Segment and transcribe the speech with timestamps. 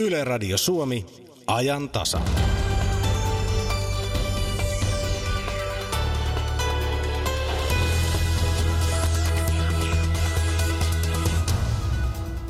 [0.00, 1.06] Yle Radio Suomi,
[1.46, 2.20] ajan tasa.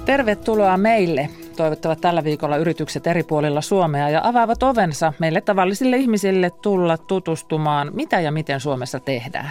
[0.04, 6.50] Tervetuloa meille, toivottavat tällä viikolla yritykset eri puolilla Suomea ja avaavat ovensa meille tavallisille ihmisille
[6.50, 9.50] tulla tutustumaan, mitä ja miten Suomessa tehdään.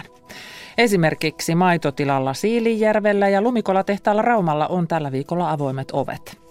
[0.78, 6.49] Esimerkiksi maitotilalla Siilijärvellä ja Lumikola-tehtaalla Raumalla on tällä viikolla avoimet ovet.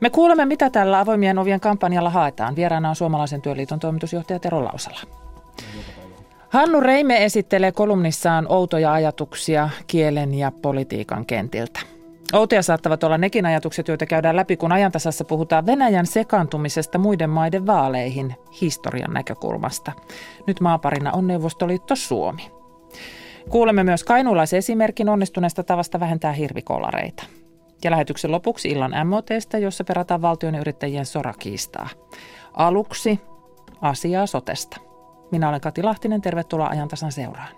[0.00, 2.56] Me kuulemme, mitä tällä avoimien ovien kampanjalla haetaan.
[2.56, 5.00] Vieraana on Suomalaisen työliiton toimitusjohtaja Tero Lausala.
[6.48, 11.80] Hannu Reime esittelee kolumnissaan outoja ajatuksia kielen ja politiikan kentiltä.
[12.32, 17.66] Outoja saattavat olla nekin ajatukset, joita käydään läpi, kun ajantasassa puhutaan Venäjän sekaantumisesta muiden maiden
[17.66, 19.92] vaaleihin historian näkökulmasta.
[20.46, 22.50] Nyt maaparina on Neuvostoliitto Suomi.
[23.50, 27.22] Kuulemme myös kainuulaisesimerkin onnistuneesta tavasta vähentää hirvikolareita.
[27.86, 31.88] Ja lähetyksen lopuksi illan MOTstä, jossa perataan valtion ja yrittäjien sorakiistaa.
[32.52, 33.20] Aluksi
[33.80, 34.80] asiaa sotesta.
[35.30, 37.48] Minä olen Kati Lahtinen, tervetuloa ajantasan seuraan.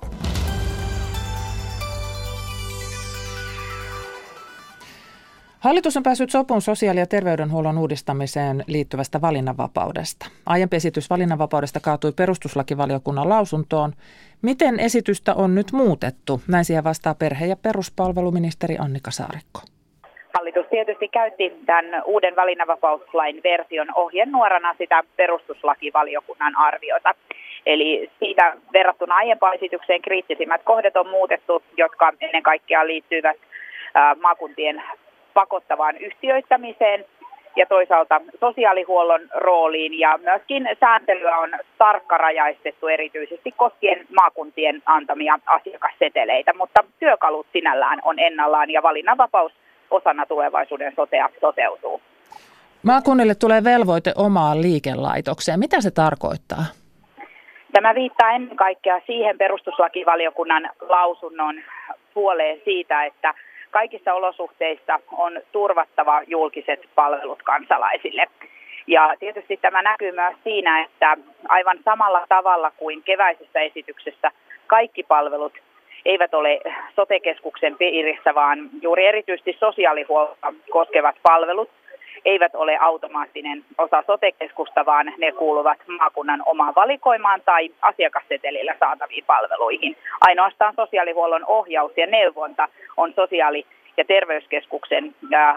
[5.59, 10.27] Hallitus on päässyt sopuun sosiaali- ja terveydenhuollon uudistamiseen liittyvästä valinnanvapaudesta.
[10.47, 13.93] Aiempi esitys valinnanvapaudesta kaatui perustuslakivaliokunnan lausuntoon.
[14.43, 16.43] Miten esitystä on nyt muutettu?
[16.49, 19.61] Näin siihen vastaa perhe- ja peruspalveluministeri Annika Saarikko.
[20.34, 27.15] Hallitus tietysti käytti tämän uuden valinnanvapauslain version ohjenuorana sitä perustuslakivaliokunnan arviota.
[27.67, 33.37] Eli siitä verrattuna aiempaan esitykseen kriittisimmät kohdat on muutettu, jotka ennen kaikkea liittyvät
[34.21, 34.83] maakuntien
[35.34, 37.05] pakottavaan yhtiöittämiseen
[37.56, 46.84] ja toisaalta sosiaalihuollon rooliin ja myöskin sääntelyä on tarkkarajaistettu erityisesti koskien maakuntien antamia asiakasseteleitä, mutta
[46.99, 49.53] työkalut sinällään on ennallaan ja valinnanvapaus
[49.91, 52.00] osana tulevaisuuden sotea toteutuu.
[52.83, 55.58] Maakunnille tulee velvoite omaan liikelaitokseen.
[55.58, 56.64] Mitä se tarkoittaa?
[57.72, 61.54] Tämä viittaa ennen kaikkea siihen perustuslakivaliokunnan lausunnon
[62.15, 63.34] puoleen siitä, että
[63.71, 68.27] kaikissa olosuhteissa on turvattava julkiset palvelut kansalaisille.
[68.87, 71.16] Ja tietysti tämä näkyy myös siinä, että
[71.48, 74.31] aivan samalla tavalla kuin keväisessä esityksessä
[74.66, 75.53] kaikki palvelut
[76.04, 76.60] eivät ole
[76.97, 81.70] sotekeskuksen piirissä, vaan juuri erityisesti sosiaalihuolta koskevat palvelut
[82.25, 89.97] eivät ole automaattinen osa sotekeskusta, vaan ne kuuluvat maakunnan omaan valikoimaan tai asiakassetelillä saataviin palveluihin.
[90.20, 93.66] Ainoastaan sosiaalihuollon ohjaus ja neuvonta on sosiaali-
[93.97, 95.15] ja terveyskeskuksen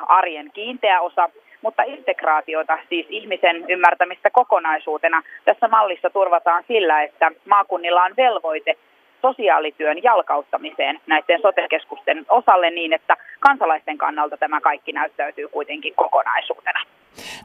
[0.08, 1.30] arjen kiinteä osa,
[1.62, 8.76] mutta integraatiota, siis ihmisen ymmärtämistä kokonaisuutena, tässä mallissa turvataan sillä, että maakunnilla on velvoite
[9.22, 16.80] sosiaalityön jalkauttamiseen näiden sotekeskusten osalle niin, että kansalaisten kannalta tämä kaikki näyttäytyy kuitenkin kokonaisuutena.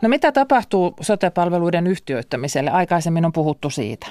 [0.03, 2.71] No mitä tapahtuu sotepalveluiden yhtiöittämiselle?
[2.71, 4.07] Aikaisemmin on puhuttu siitä.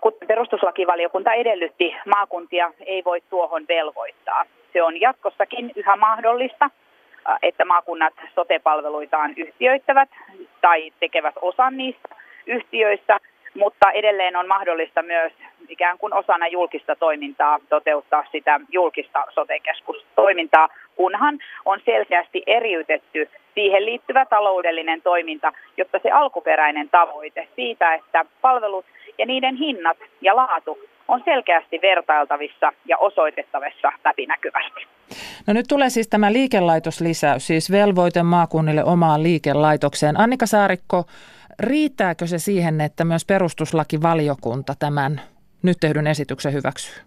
[0.00, 4.44] Kuten perustuslakivaliokunta edellytti, maakuntia ei voi tuohon velvoittaa.
[4.72, 6.70] Se on jatkossakin yhä mahdollista,
[7.42, 10.08] että maakunnat sotepalveluitaan yhtiöittävät
[10.60, 12.08] tai tekevät osan niistä
[12.46, 13.18] yhtiöistä,
[13.54, 15.32] mutta edelleen on mahdollista myös
[15.68, 24.26] ikään kuin osana julkista toimintaa toteuttaa sitä julkista sotekeskustoimintaa, kunhan on selkeästi eriytetty siihen liittyvä
[24.26, 28.84] taloudellinen toiminta, jotta se alkuperäinen tavoite siitä, että palvelut
[29.18, 30.78] ja niiden hinnat ja laatu
[31.08, 34.86] on selkeästi vertailtavissa ja osoitettavissa läpinäkyvästi.
[35.46, 40.20] No nyt tulee siis tämä liikelaitoslisäys, siis velvoite maakunnille omaan liikelaitokseen.
[40.20, 41.04] Annika Saarikko,
[41.60, 45.20] riittääkö se siihen, että myös perustuslakivaliokunta tämän
[45.62, 47.04] nyt tehdyn esityksen hyväksyy?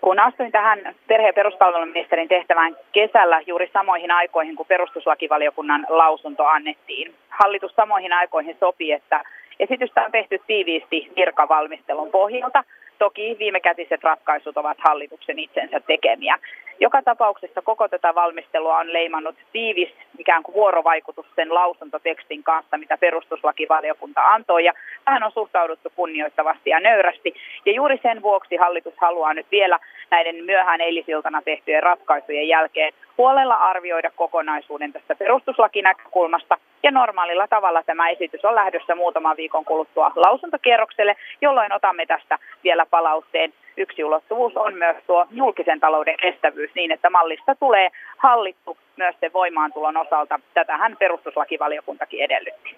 [0.00, 7.14] Kun astuin tähän perhe- ja peruspalveluministerin tehtävään kesällä juuri samoihin aikoihin, kun perustuslakivaliokunnan lausunto annettiin,
[7.28, 9.24] hallitus samoihin aikoihin sopi, että
[9.60, 12.64] esitystä on tehty tiiviisti virkavalmistelun pohjalta–
[12.98, 16.38] Toki viimekätiset ratkaisut ovat hallituksen itsensä tekemiä.
[16.80, 22.98] Joka tapauksessa koko tätä valmistelua on leimannut tiivis ikään kuin vuorovaikutus sen lausuntotekstin kanssa, mitä
[22.98, 24.64] perustuslakivaliokunta antoi.
[24.64, 24.72] Ja
[25.04, 27.34] tähän on suhtauduttu kunnioittavasti ja nöyrästi.
[27.66, 29.78] Ja juuri sen vuoksi hallitus haluaa nyt vielä
[30.10, 36.58] näiden myöhään eilisiltana tehtyjen ratkaisujen jälkeen huolella arvioida kokonaisuuden tästä perustuslakinäkökulmasta.
[36.82, 42.86] Ja normaalilla tavalla tämä esitys on lähdössä muutaman viikon kuluttua lausuntokierrokselle, jolloin otamme tästä vielä
[42.86, 43.52] palautteen.
[43.78, 49.32] Yksi ulottuvuus on myös tuo julkisen talouden kestävyys niin, että mallista tulee hallittu myös sen
[49.32, 50.40] voimaantulon osalta.
[50.54, 52.76] Tätähän perustuslakivaliokuntakin edellytti.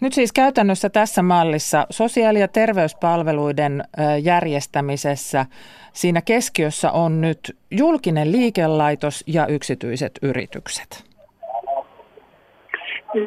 [0.00, 3.82] Nyt siis käytännössä tässä mallissa sosiaali- ja terveyspalveluiden
[4.22, 5.46] järjestämisessä
[5.92, 7.38] siinä keskiössä on nyt
[7.70, 11.04] julkinen liikelaitos ja yksityiset yritykset.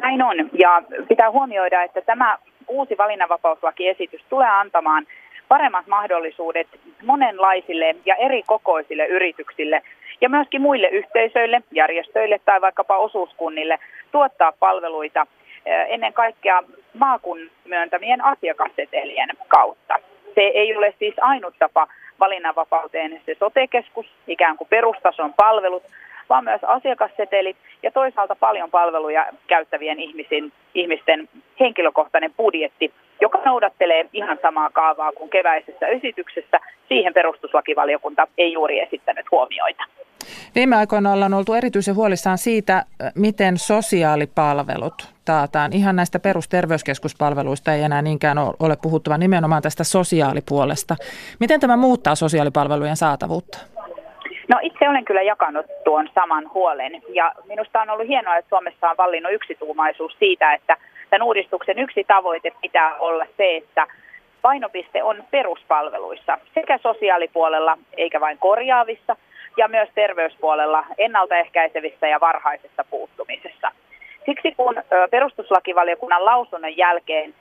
[0.02, 0.36] Näin on.
[0.52, 2.38] Ja pitää huomioida, että tämä
[2.68, 5.06] uusi valinnanvapauslakiesitys tulee antamaan
[5.48, 6.66] paremmat mahdollisuudet
[7.04, 9.82] monenlaisille ja eri kokoisille yrityksille
[10.20, 13.78] ja myöskin muille yhteisöille, järjestöille tai vaikkapa osuuskunnille
[14.12, 15.26] tuottaa palveluita
[15.66, 16.62] eh, ennen kaikkea
[16.94, 19.94] maakunnan myöntämien asiakassetelien kautta.
[20.34, 21.86] Se ei ole siis ainut tapa
[22.20, 25.82] valinnanvapauteen se sotekeskus, ikään kuin perustason palvelut,
[26.28, 31.28] vaan myös asiakassetelit ja toisaalta paljon palveluja käyttävien ihmisin, ihmisten
[31.60, 36.60] henkilökohtainen budjetti, joka noudattelee ihan samaa kaavaa kuin keväisessä esityksessä.
[36.88, 39.82] Siihen perustuslakivaliokunta ei juuri esittänyt huomioita.
[40.54, 42.84] Viime aikoina ollaan oltu erityisen huolissaan siitä,
[43.14, 45.72] miten sosiaalipalvelut taataan.
[45.72, 50.96] Ihan näistä perusterveyskeskuspalveluista ei enää niinkään ole puhuttava nimenomaan tästä sosiaalipuolesta.
[51.40, 53.58] Miten tämä muuttaa sosiaalipalvelujen saatavuutta?
[54.48, 58.90] No itse olen kyllä jakanut tuon saman huolen ja minusta on ollut hienoa, että Suomessa
[58.90, 60.76] on vallinnut yksituumaisuus siitä, että
[61.10, 63.86] tämän uudistuksen yksi tavoite pitää olla se, että
[64.42, 69.16] painopiste on peruspalveluissa sekä sosiaalipuolella eikä vain korjaavissa
[69.56, 73.72] ja myös terveyspuolella ennaltaehkäisevissä ja varhaisessa puuttumisessa.
[74.26, 77.34] Siksi kun perustuslakivaliokunnan lausunnon jälkeen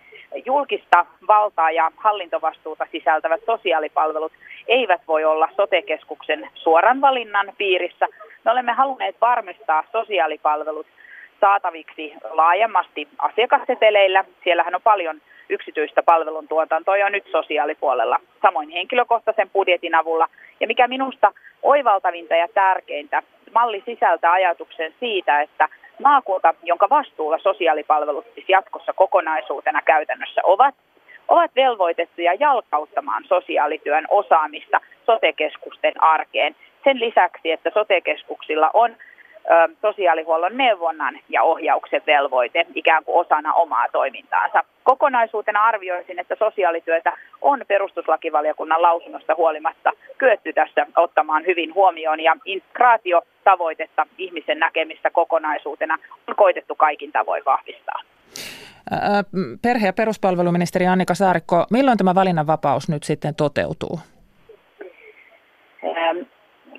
[0.45, 4.31] julkista valtaa ja hallintovastuuta sisältävät sosiaalipalvelut
[4.67, 8.07] eivät voi olla sotekeskuksen suoran valinnan piirissä.
[8.45, 10.87] Me olemme halunneet varmistaa sosiaalipalvelut
[11.41, 14.25] saataviksi laajemmasti asiakasseteleillä.
[14.43, 20.27] Siellähän on paljon yksityistä palveluntuotantoa jo nyt sosiaalipuolella, samoin henkilökohtaisen budjetin avulla.
[20.59, 21.31] Ja mikä minusta
[21.63, 29.81] oivaltavinta ja tärkeintä, malli sisältää ajatuksen siitä, että maakunta, jonka vastuulla sosiaalipalvelut siis jatkossa kokonaisuutena
[29.81, 30.75] käytännössä ovat,
[31.27, 36.55] ovat velvoitettuja jalkauttamaan sosiaalityön osaamista sotekeskusten arkeen.
[36.83, 38.95] Sen lisäksi, että sotekeskuksilla on
[39.81, 44.63] sosiaalihuollon neuvonnan ja ohjauksen velvoite ikään kuin osana omaa toimintaansa.
[44.83, 54.07] Kokonaisuutena arvioisin, että sosiaalityötä on perustuslakivaliokunnan lausunnosta huolimatta kyetty tässä ottamaan hyvin huomioon ja integraatiotavoitetta
[54.17, 55.97] ihmisen näkemistä kokonaisuutena
[56.27, 57.99] on koitettu kaikin tavoin vahvistaa.
[59.61, 63.99] Perhe- ja peruspalveluministeri Annika Saarikko, milloin tämä valinnanvapaus nyt sitten toteutuu?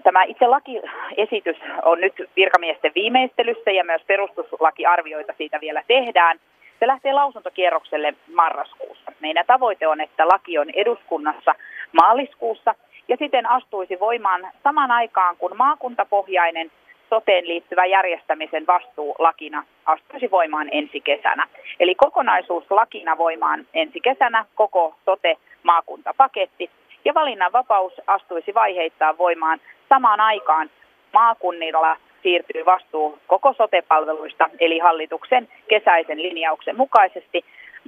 [0.05, 6.39] Tämä itse lakiesitys on nyt virkamiesten viimeistelyssä ja myös perustuslakiarvioita siitä vielä tehdään.
[6.81, 9.13] Se lähtee lausuntokierrokselle marraskuussa.
[9.21, 11.55] Meidän tavoite on, että laki on eduskunnassa
[11.93, 12.75] maaliskuussa
[13.09, 16.71] ja siten astuisi voimaan saman aikaan, kun maakuntapohjainen
[17.11, 21.47] soteen liittyvä järjestämisen vastuu lakina astuisi voimaan ensi kesänä.
[21.81, 26.71] Eli kokonaisuus lakina voimaan ensi kesänä, koko sote-maakuntapaketti,
[27.05, 30.71] ja valinnanvapaus astuisi vaiheittain voimaan samaan aikaan
[31.13, 37.45] maakunnilla siirtyy vastuu koko sotepalveluista, eli hallituksen kesäisen linjauksen mukaisesti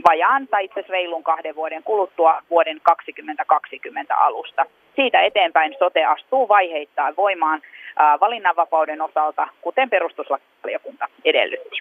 [0.09, 4.67] vajaan tai itse reilun kahden vuoden kuluttua vuoden 2020 alusta.
[4.97, 7.63] Siitä eteenpäin sote astuu vaiheittain voimaan
[8.21, 11.77] valinnanvapauden osalta, kuten perustuslakivaliokunta edellytti.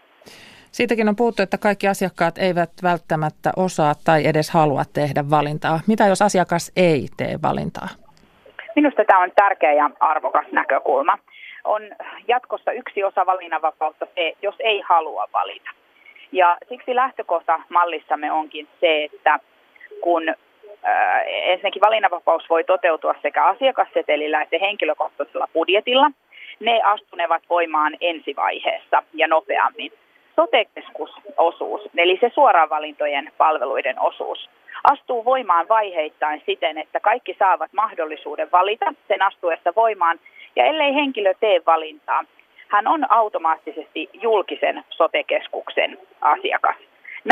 [0.71, 5.79] Siitäkin on puhuttu, että kaikki asiakkaat eivät välttämättä osaa tai edes halua tehdä valintaa.
[5.87, 8.04] Mitä jos asiakas ei tee valintaa?
[8.75, 11.17] Minusta tämä on tärkeä ja arvokas näkökulma.
[11.63, 11.81] On
[12.27, 15.69] jatkossa yksi osa valinnanvapautta se, jos ei halua valita.
[16.31, 19.39] Ja siksi lähtökohta mallissamme onkin se, että
[20.01, 26.11] kun äh, ensinnäkin valinnanvapaus voi toteutua sekä asiakassetelillä että henkilökohtaisella budjetilla,
[26.59, 29.91] ne astunevat voimaan ensivaiheessa ja nopeammin.
[30.35, 34.49] Sotekeskusosuus, eli se suoraan valintojen palveluiden osuus,
[34.83, 40.19] astuu voimaan vaiheittain siten, että kaikki saavat mahdollisuuden valita sen astuessa voimaan,
[40.55, 42.23] ja ellei henkilö tee valintaa,
[42.67, 46.75] hän on automaattisesti julkisen sotekeskuksen asiakas.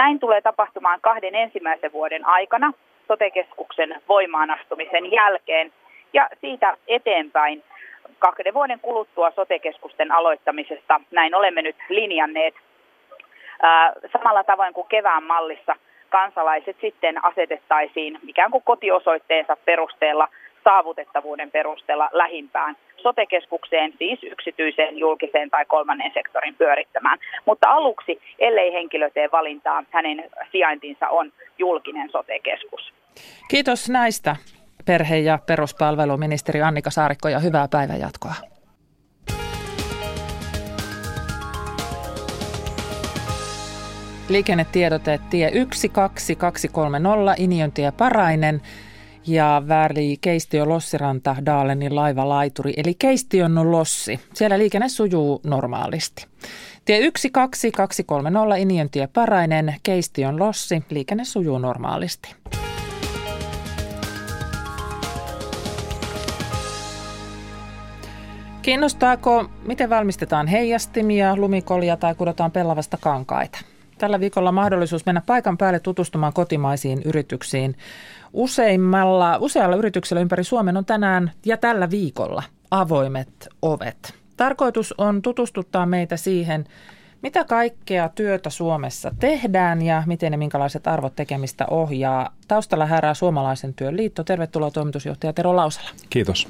[0.01, 2.73] Näin tulee tapahtumaan kahden ensimmäisen vuoden aikana
[3.07, 5.71] sotekeskuksen voimaanastumisen jälkeen
[6.13, 7.63] ja siitä eteenpäin
[8.19, 11.01] kahden vuoden kuluttua sotekeskusten aloittamisesta.
[11.11, 12.55] Näin olemme nyt linjanneet
[14.13, 15.75] samalla tavoin kuin kevään mallissa
[16.09, 20.27] kansalaiset sitten asetettaisiin ikään kuin kotiosoitteensa perusteella
[20.63, 27.19] saavutettavuuden perusteella lähimpään sotekeskukseen, siis yksityiseen, julkiseen tai kolmannen sektorin pyörittämään.
[27.45, 32.93] Mutta aluksi, ellei henkilö tee valintaa, hänen sijaintinsa on julkinen sotekeskus.
[33.49, 34.35] Kiitos näistä
[34.85, 38.52] perhe- ja peruspalveluministeri Annika Saarikko ja hyvää päivänjatkoa.
[44.29, 48.61] Liikennetiedote tie 12230 Iniontie Parainen
[49.27, 54.19] ja väli Keistio Lossiranta Daalenin laivalaituri, eli Keistion Lossi.
[54.33, 56.27] Siellä liikenne sujuu normaalisti.
[56.85, 62.35] Tie 12230 Inion tie Parainen, Keistion Lossi, liikenne sujuu normaalisti.
[68.61, 73.72] Kiinnostaako, miten valmistetaan heijastimia, lumikolia tai kudotaan pellavasta kankaita?
[74.03, 77.75] Tällä viikolla mahdollisuus mennä paikan päälle tutustumaan kotimaisiin yrityksiin.
[78.33, 84.13] Useimmalla, usealla yrityksellä ympäri Suomen on tänään ja tällä viikolla avoimet ovet.
[84.37, 86.65] Tarkoitus on tutustuttaa meitä siihen,
[87.21, 92.33] mitä kaikkea työtä Suomessa tehdään ja miten ja minkälaiset arvot tekemistä ohjaa.
[92.47, 94.23] Taustalla härää Suomalaisen työn liitto.
[94.23, 95.89] Tervetuloa toimitusjohtaja Tero Lausala.
[96.09, 96.47] Kiitos.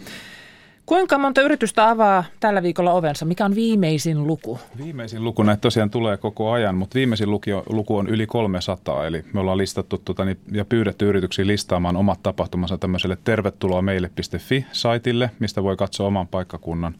[0.85, 3.25] Kuinka monta yritystä avaa tällä viikolla ovensa?
[3.25, 4.59] Mikä on viimeisin luku?
[4.77, 7.31] Viimeisin luku näitä tosiaan tulee koko ajan, mutta viimeisin
[7.69, 9.07] luku on yli 300.
[9.07, 15.63] Eli me ollaan listattu tuota, ja pyydetty yrityksiä listaamaan omat tapahtumansa tämmöiselle tervetuloa meille.fi-saitille, mistä
[15.63, 16.95] voi katsoa oman paikkakunnan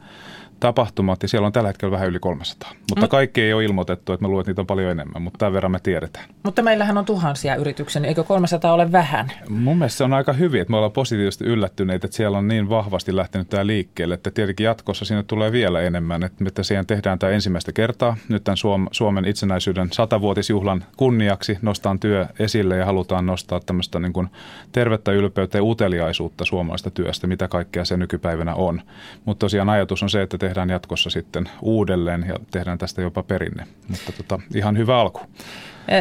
[0.64, 2.70] tapahtumat ja siellä on tällä hetkellä vähän yli 300.
[2.90, 3.10] Mutta mm.
[3.10, 5.72] kaikki ei ole ilmoitettu, että mä luulen, että niitä on paljon enemmän, mutta tämän verran
[5.72, 6.24] me tiedetään.
[6.42, 9.32] Mutta meillähän on tuhansia yrityksiä, niin eikö 300 ole vähän?
[9.48, 12.68] Mun mielestä se on aika hyvin, että me ollaan positiivisesti yllättyneitä, että siellä on niin
[12.68, 17.18] vahvasti lähtenyt tämä liikkeelle, että tietenkin jatkossa sinne tulee vielä enemmän, että, että siihen tehdään
[17.18, 18.16] tämä ensimmäistä kertaa.
[18.28, 24.28] Nyt tämän Suomen itsenäisyyden satavuotisjuhlan kunniaksi nostaan työ esille ja halutaan nostaa tämmöistä niin kuin
[24.72, 28.82] tervettä ylpeyttä ja uteliaisuutta suomalaista työstä, mitä kaikkea se nykypäivänä on.
[29.24, 33.66] Mutta tosiaan ajatus on se, että tehdään jatkossa sitten uudelleen ja tehdään tästä jopa perinne.
[33.88, 35.20] Mutta tota, ihan hyvä alku.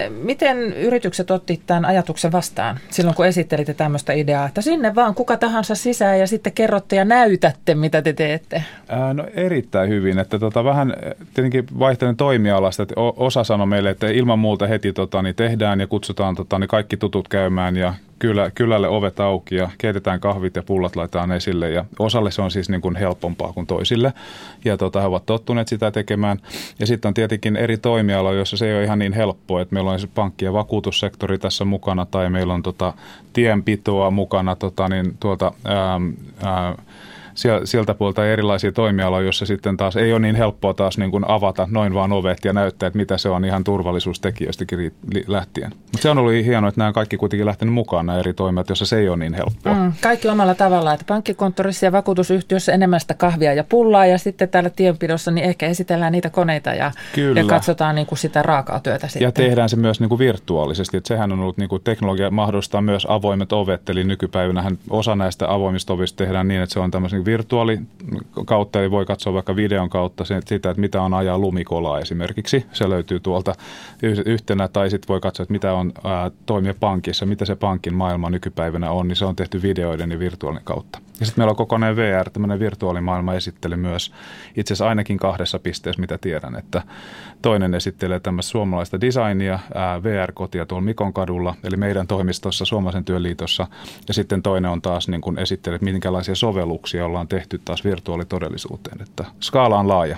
[0.09, 5.37] Miten yritykset otti tämän ajatuksen vastaan silloin, kun esittelitte tämmöistä ideaa, että sinne vaan kuka
[5.37, 8.63] tahansa sisään ja sitten kerrotte ja näytätte, mitä te teette?
[8.87, 10.93] Ää, no erittäin hyvin, että tota, vähän
[11.33, 15.87] tietenkin vaihtelen toimialasta, että osa sanoi meille, että ilman muuta heti tota, niin tehdään ja
[15.87, 20.63] kutsutaan tota, niin kaikki tutut käymään ja kylä, kylälle ovet auki ja keitetään kahvit ja
[20.63, 24.13] pullat laitetaan esille ja osalle se on siis niin kuin helpompaa kuin toisille
[24.65, 26.37] ja tota, he ovat tottuneet sitä tekemään
[26.79, 29.91] ja sitten on tietenkin eri toimialoja, joissa se ei ole ihan niin helppoa, että meillä
[29.91, 32.93] on siis pankki- ja vakuutussektori tässä mukana tai meillä on tota,
[33.33, 35.99] tienpitoa mukana tota, niin tuolta ää,
[36.43, 36.75] ää,
[37.63, 41.67] sieltä puolta erilaisia toimialoja, joissa sitten taas ei ole niin helppoa taas niin kuin avata
[41.71, 44.93] noin vaan ovet ja näyttää, että mitä se on ihan turvallisuustekijöistäkin
[45.27, 45.69] lähtien.
[45.69, 48.85] Mutta se on ollut hienoa, että nämä kaikki kuitenkin lähtenyt mukaan nämä eri toimijat, joissa
[48.85, 49.73] se ei ole niin helppoa.
[49.73, 54.49] Mm, kaikki omalla tavalla, että pankkikonttorissa ja vakuutusyhtiössä enemmän sitä kahvia ja pullaa ja sitten
[54.49, 56.91] täällä tienpidossa niin ehkä esitellään niitä koneita ja,
[57.35, 59.25] ja katsotaan niin kuin sitä raakaa työtä sitten.
[59.25, 62.81] Ja tehdään se myös niin kuin virtuaalisesti, että sehän on ollut niin kuin teknologia mahdollistaa
[62.81, 67.22] myös avoimet ovet, eli nykypäivänähän osa näistä avoimista ovista tehdään niin, että se on tämmöisen
[67.23, 67.79] niin virtuaali
[68.45, 72.65] kautta, eli voi katsoa vaikka videon kautta sitä, että mitä on ajaa lumikolaa esimerkiksi.
[72.71, 73.55] Se löytyy tuolta
[74.25, 78.29] yhtenä, tai sitten voi katsoa, että mitä on ää, toimia pankissa, mitä se pankin maailma
[78.29, 80.99] nykypäivänä on, niin se on tehty videoiden ja virtuaalin kautta.
[81.19, 84.11] Ja sitten meillä on kokonainen VR, tämmöinen virtuaalimaailma esittely myös
[84.55, 86.81] itse asiassa ainakin kahdessa pisteessä, mitä tiedän, että
[87.41, 89.59] toinen esittelee tämmöistä suomalaista designia,
[90.03, 93.67] VR-kotia tuolla Mikon kadulla, eli meidän toimistossa Suomalaisen työliitossa,
[94.07, 99.01] ja sitten toinen on taas niin kuin esittelee, että minkälaisia sovelluksia ollaan tehty taas virtuaalitodellisuuteen,
[99.01, 100.17] että skaala on laaja.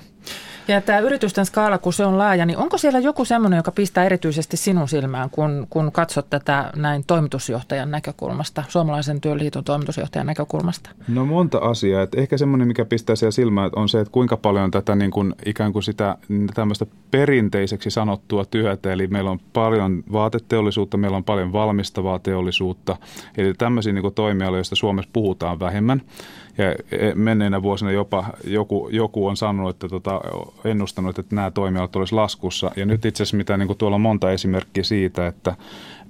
[0.67, 4.03] Ja tämä yritysten skaala, kun se on laaja, niin onko siellä joku semmoinen, joka pistää
[4.03, 10.89] erityisesti sinun silmään, kun, kun katsot tätä näin toimitusjohtajan näkökulmasta, suomalaisen työliiton toimitusjohtajan näkökulmasta?
[11.07, 12.01] No monta asiaa.
[12.01, 15.36] Et ehkä semmoinen, mikä pistää siellä silmään, on se, että kuinka paljon tätä niin kuin,
[15.45, 16.17] ikään kuin sitä
[16.53, 22.98] tämmöistä perinteiseksi sanottua työtä, eli meillä on paljon vaateteollisuutta, meillä on paljon valmistavaa teollisuutta,
[23.38, 26.01] eli tämmöisiä niin toimialoja, joista Suomessa puhutaan vähemmän.
[26.57, 30.21] Ja e, menneinä vuosina jopa joku, joku on sanonut, että tota,
[30.63, 32.71] ennustanut, että nämä toimialat olisi laskussa.
[32.75, 35.55] Ja nyt itse asiassa mitä niin kuin tuolla on monta esimerkkiä siitä, että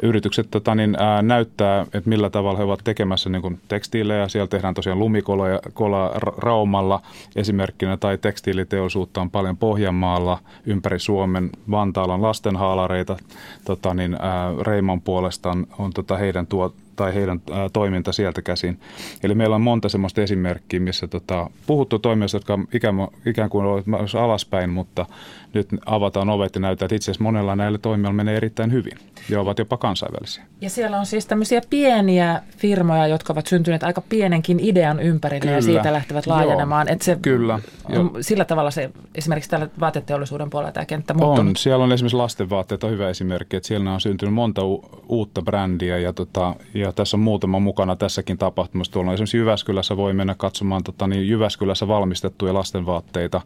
[0.02, 4.28] yritykset tota, niin, ää, näyttää, että millä tavalla he ovat tekemässä niin kuin tekstiilejä.
[4.28, 7.02] Siellä tehdään tosiaan lumikola kola Raumalla
[7.36, 11.50] esimerkkinä, tai tekstiiliteollisuutta on paljon Pohjanmaalla, ympäri Suomen.
[11.72, 13.18] Vantaalla on lastenhaalareita,
[13.66, 18.80] tota, niin, ää, Reimon puolestaan on tota, heidän tuo, tai heidän ää, toiminta sieltä käsin.
[19.24, 23.86] Eli meillä on monta sellaista esimerkkiä, missä tota, puhuttu toimijoista, jotka ikään, ikään kuin ovat
[24.16, 25.06] alaspäin, mutta
[25.54, 28.98] nyt avataan ovet ja näyttää, että itse asiassa monella näillä toimijoilla menee erittäin hyvin
[29.30, 30.44] ja ovat jopa kansainvälisiä.
[30.62, 35.56] Ja siellä on siis tämmöisiä pieniä firmoja, jotka ovat syntyneet aika pienenkin idean ympärille Kyllä.
[35.56, 36.89] ja siitä lähtevät laajenemaan.
[36.89, 37.60] Että se Kyllä.
[37.89, 41.50] On, sillä tavalla se esimerkiksi tällä vaateteollisuuden puolella tämä kenttä muuttunut.
[41.50, 41.56] On.
[41.56, 45.98] Siellä on esimerkiksi lastenvaatteet on hyvä esimerkki, että siellä on syntynyt monta u- uutta brändiä
[45.98, 48.94] ja, tota, ja tässä on muutama mukana tässäkin tapahtumassa.
[48.94, 53.42] Tuolla esimerkiksi Jyväskylässä voi mennä katsomaan tota, niin Jyväskylässä valmistettuja lastenvaatteita.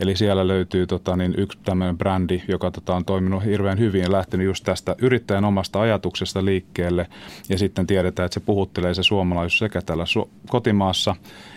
[0.00, 4.12] Eli siellä löytyy tota, niin yksi tämmöinen brändi, joka tota, on toiminut hirveän hyvin ja
[4.12, 7.06] lähtenyt just tästä yrittäjän omasta ajatuksesta liikkeelle.
[7.48, 11.16] Ja sitten tiedetään, että se puhuttelee se suomalaisuus sekä täällä su- kotimaassa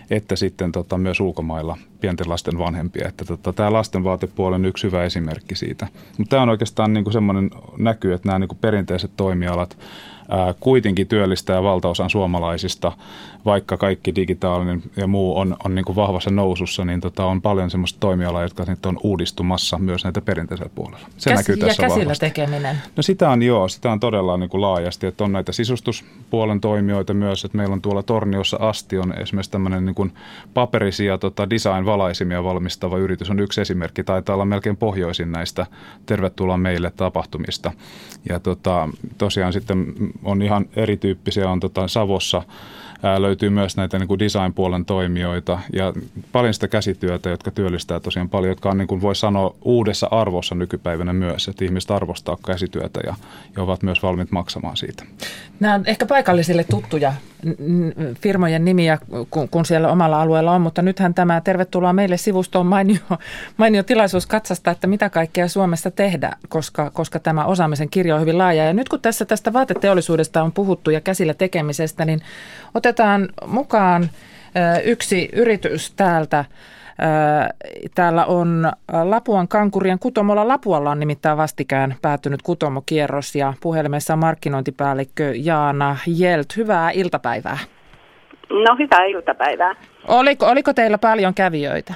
[0.09, 3.07] että sitten tota, myös ulkomailla pienten lasten vanhempia.
[3.07, 5.87] Että tota, tämä lastenvaatepuoli on yksi hyvä esimerkki siitä.
[6.17, 9.77] Mutta tämä on oikeastaan niin kuin semmoinen näkyy, että nämä niin kuin perinteiset toimialat
[10.29, 12.91] ää, kuitenkin työllistää valtaosan suomalaisista,
[13.45, 17.71] vaikka kaikki digitaalinen ja muu on, on niin kuin vahvassa nousussa, niin tota, on paljon
[17.71, 21.07] semmoista toimialaa, jotka nyt on uudistumassa myös näitä perinteisellä puolella.
[21.17, 22.25] Se Käs, näkyy tässä ja käsillä vahvasti.
[22.25, 22.77] tekeminen?
[22.95, 27.13] No sitä on joo, sitä on todella niin kuin laajasti, että on näitä sisustuspuolen toimijoita
[27.13, 30.13] myös, että meillä on tuolla Torniossa asti on esimerkiksi tämmöinen niin kuin
[30.53, 35.65] paperisia tota, design-valaisimia valmistava yritys on yksi esimerkki, taitaa olla melkein pohjoisin näistä
[36.05, 37.71] tervetuloa meille tapahtumista.
[38.29, 42.43] Ja tota, tosiaan sitten on ihan erityyppisiä, on tota Savossa
[43.05, 45.93] ää, löytyy myös näitä niin kuin design-puolen toimijoita ja
[46.31, 50.55] paljon sitä käsityötä, jotka työllistää tosiaan paljon, jotka on niin kuin voi sanoa uudessa arvossa
[50.55, 53.15] nykypäivänä myös, että ihmiset arvostaa käsityötä ja,
[53.55, 55.03] ja ovat myös valmiit maksamaan siitä.
[55.59, 57.13] Nämä on ehkä paikallisille tuttuja
[58.21, 58.97] firmojen nimiä,
[59.29, 62.99] kun, kun siellä omalla alueella on, mutta nythän tämä Tervetuloa meille sivusto on mainio,
[63.57, 68.37] mainio tilaisuus katsastaa, että mitä kaikkea Suomessa tehdä, koska, koska tämä osaamisen kirjo on hyvin
[68.37, 68.65] laaja.
[68.65, 72.21] Ja nyt kun tässä tästä vaateteollisuudesta on puhuttu ja käsillä tekemisestä, niin
[72.73, 74.09] otetaan mukaan
[74.83, 76.45] yksi yritys täältä.
[77.95, 78.71] Täällä on
[79.03, 80.47] Lapuan kankurien kutomolla.
[80.47, 86.47] Lapualla on nimittäin vastikään päättynyt kutomokierros ja puhelimessa on markkinointipäällikkö Jaana Jelt.
[86.57, 87.57] Hyvää iltapäivää.
[88.49, 89.75] No hyvää iltapäivää.
[90.07, 91.93] Oliko, oliko teillä paljon kävijöitä?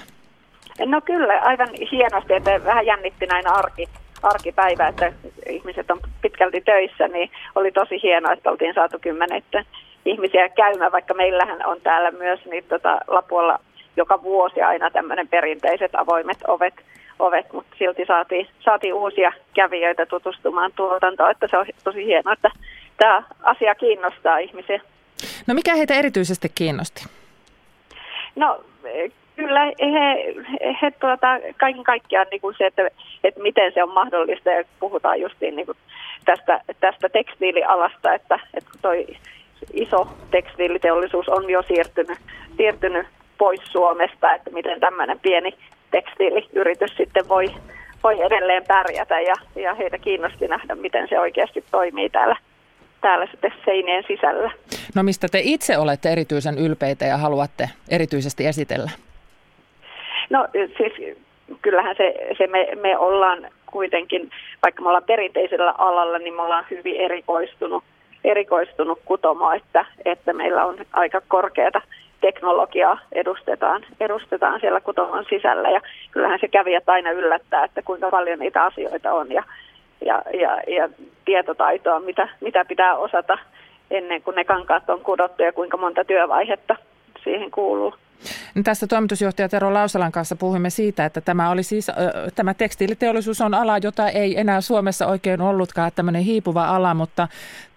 [0.85, 3.89] No kyllä, aivan hienosti, että vähän jännitti näin arki,
[4.23, 5.13] arkipäivä, että
[5.49, 9.65] ihmiset on pitkälti töissä, niin oli tosi hienoa, että oltiin saatu kymmenetten
[10.05, 13.59] ihmisiä käymään, vaikka meillähän on täällä myös niin tota, Lapualla
[13.99, 16.73] joka vuosi aina tämmöinen perinteiset avoimet ovet,
[17.19, 22.51] ovet mutta silti saatiin, saatiin uusia kävijöitä tutustumaan tuotantoon, että se on tosi hienoa, että
[22.97, 24.81] tämä asia kiinnostaa ihmisiä.
[25.47, 27.05] No mikä heitä erityisesti kiinnosti?
[28.35, 28.63] No
[29.35, 30.33] kyllä he,
[30.81, 31.27] he tuota,
[31.57, 32.89] kaiken kaikkiaan niin kuin se, että,
[33.23, 35.77] että miten se on mahdollista ja puhutaan justiin niin kuin
[36.25, 39.07] tästä, tästä tekstiilialasta, että, että toi
[39.73, 42.17] iso tekstiiliteollisuus on jo siirtynyt,
[42.57, 43.07] siirtynyt
[43.39, 45.53] pois Suomesta, että miten tämmöinen pieni
[45.91, 47.45] tekstiiliyritys sitten voi,
[48.03, 52.35] voi edelleen pärjätä ja, ja heitä kiinnosti nähdä, miten se oikeasti toimii täällä,
[53.01, 54.51] täällä sitten seinien sisällä.
[54.95, 58.89] No mistä te itse olette erityisen ylpeitä ja haluatte erityisesti esitellä?
[60.29, 61.17] No siis
[61.61, 64.29] kyllähän se, se me, me ollaan kuitenkin,
[64.63, 67.83] vaikka me ollaan perinteisellä alalla, niin me ollaan hyvin erikoistunut,
[68.23, 71.81] erikoistunut kutomo, että, että meillä on aika korkeata
[72.21, 78.39] teknologiaa edustetaan, edustetaan siellä kutomon sisällä ja kyllähän se kävijät aina yllättää, että kuinka paljon
[78.39, 79.43] niitä asioita on ja,
[80.05, 80.89] ja, ja, ja
[81.25, 83.37] tietotaitoa, mitä, mitä pitää osata
[83.91, 86.75] ennen kuin ne kankaat on kudottu ja kuinka monta työvaihetta
[87.23, 87.93] siihen kuuluu.
[88.63, 91.87] Tässä toimitusjohtaja Tero Lausalan kanssa puhuimme siitä, että tämä, oli siis,
[92.35, 97.27] tämä tekstiiliteollisuus on ala, jota ei enää Suomessa oikein ollutkaan, tämmöinen hiipuva ala, mutta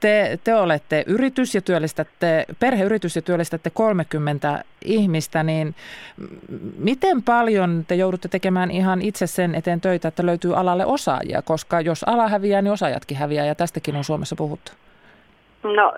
[0.01, 5.75] te, te olette yritys ja työllistätte, perheyritys ja työllistätte 30 ihmistä, niin
[6.79, 11.81] miten paljon te joudutte tekemään ihan itse sen eteen töitä, että löytyy alalle osaajia, koska
[11.81, 14.73] jos ala häviää, niin osaajatkin häviää ja tästäkin on Suomessa puhuttu.
[15.63, 15.93] No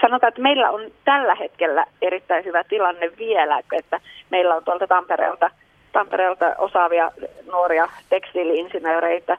[0.00, 4.00] sanotaan, että meillä on tällä hetkellä erittäin hyvä tilanne vielä, että
[4.30, 5.50] meillä on tuolta Tampereelta,
[5.92, 7.12] Tampereelta osaavia
[7.52, 9.38] nuoria tekstiiliinsinööreitä,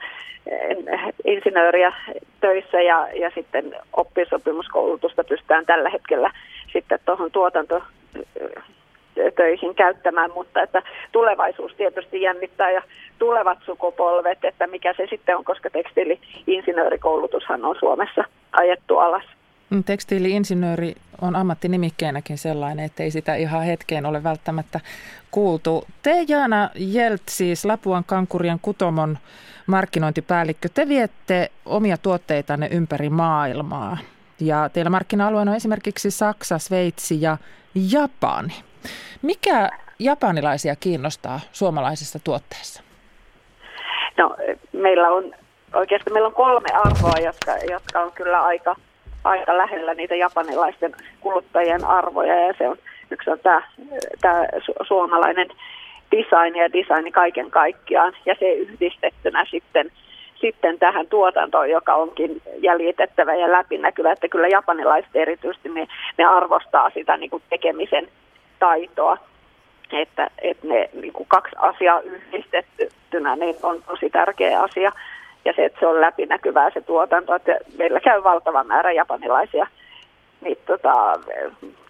[1.26, 1.94] insinööriä
[2.40, 6.32] töissä ja, ja sitten oppisopimuskoulutusta pystytään tällä hetkellä
[6.74, 7.82] sitten tuohon tuotanto
[9.36, 12.82] töihin käyttämään, mutta että tulevaisuus tietysti jännittää ja
[13.20, 19.37] tulevat sukupolvet, että mikä se sitten on, koska tekstiili-insinöörikoulutushan on Suomessa ajettu alas.
[19.70, 24.80] Mm, tekstiili-insinööri on ammattinimikkeenäkin sellainen, että ei sitä ihan hetkeen ole välttämättä
[25.32, 25.86] kuultu.
[26.04, 29.18] Te Jaana Jelt, siis Lapuan Kankurien kutomon
[29.68, 33.98] markkinointipäällikkö, te viette omia tuotteitanne ympäri maailmaa.
[34.40, 37.38] Ja teillä markkina-alueena on esimerkiksi Saksa, Sveitsi ja
[37.92, 38.54] Japani.
[39.22, 42.84] Mikä japanilaisia kiinnostaa suomalaisessa tuotteessa?
[44.18, 44.36] No
[44.74, 45.34] meillä on
[45.74, 48.76] oikeastaan meillä on kolme arvoa, jotka, jotka on kyllä aika–
[49.28, 52.78] aika lähellä niitä japanilaisten kuluttajien arvoja ja se on
[53.12, 53.62] yksi on tämä,
[54.22, 54.46] tämä
[54.88, 55.48] suomalainen
[56.12, 59.92] design ja design kaiken kaikkiaan ja se yhdistettynä sitten,
[60.36, 65.88] sitten tähän tuotantoon, joka onkin jäljitettävä ja läpinäkyvä, että kyllä japanilaiset erityisesti ne,
[66.18, 68.08] ne arvostaa sitä niin kuin tekemisen
[68.60, 69.18] taitoa,
[69.92, 74.92] että, että ne niin kuin kaksi asiaa yhdistettynä niin on tosi tärkeä asia
[75.48, 79.68] ja se, että se on läpinäkyvää se tuotanto, että meillä käy valtava määrä japanilaisia
[80.42, 81.20] niin, tota,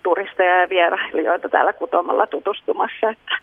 [0.03, 3.37] turisteja ja vierailijoita täällä kutomalla tutustumassa, että,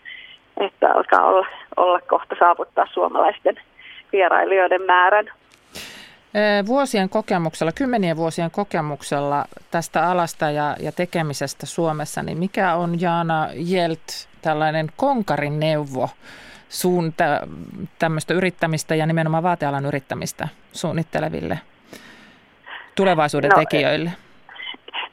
[0.57, 1.47] että alkaa olla,
[1.77, 3.55] olla kohta saavuttaa suomalaisten
[4.11, 5.25] vierailijoiden määrän.
[6.65, 13.47] Vuosien kokemuksella, kymmenien vuosien kokemuksella tästä alasta ja, ja tekemisestä Suomessa, niin mikä on Jaana
[13.53, 16.09] Jelt tällainen konkarin neuvo
[16.69, 17.13] suun
[17.99, 21.59] tämmöistä yrittämistä ja nimenomaan vaatealan yrittämistä suunnitteleville
[22.95, 24.09] tulevaisuuden no, tekijöille?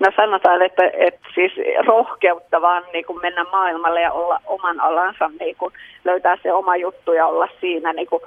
[0.00, 1.52] No sanotaan, että, että siis
[1.86, 6.76] rohkeutta vaan niin kuin mennä maailmalle ja olla oman alansa, niin kuin löytää se oma
[6.76, 8.22] juttu ja olla siinä, niin kuin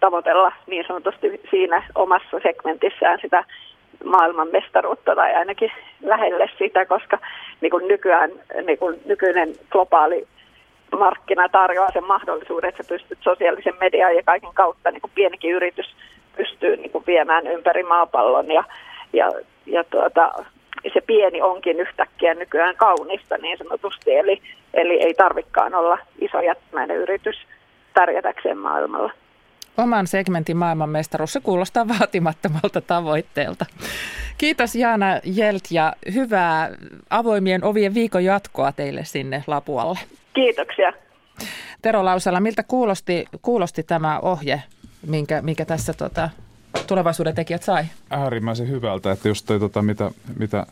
[0.00, 3.44] tavoitella niin sanotusti siinä omassa segmentissään sitä
[4.04, 7.18] maailmanmestaruutta tai ainakin lähelle sitä, koska
[7.60, 8.30] niin kuin nykyään
[8.66, 10.26] niin kuin nykyinen globaali
[10.98, 15.50] markkina tarjoaa sen mahdollisuuden, että sä pystyt sosiaalisen median ja kaiken kautta niin kuin pienikin
[15.50, 15.86] yritys
[16.36, 18.64] pystyy niin kuin viemään ympäri maapallon ja,
[19.12, 19.32] ja,
[19.66, 20.44] ja tuota,
[20.92, 24.42] se pieni onkin yhtäkkiä nykyään kaunista niin sanotusti, eli,
[24.74, 27.36] eli ei tarvikaan olla iso jättimäinen yritys
[27.94, 29.12] pärjätäkseen maailmalla.
[29.76, 33.66] Oman segmentin maailmanmestaruus, se kuulostaa vaatimattomalta tavoitteelta.
[34.38, 36.70] Kiitos Jaana Jelt ja hyvää
[37.10, 39.98] avoimien ovien viikon jatkoa teille sinne Lapualle.
[40.36, 40.92] Kiitoksia.
[41.82, 44.62] Tero Lausala, miltä kuulosti, kuulosti tämä ohje,
[45.06, 46.30] minkä, minkä tässä tota,
[46.86, 47.84] tulevaisuuden tekijät sai?
[48.10, 50.66] Äärimmäisen hyvältä, että just toi, tota, mitä, mitä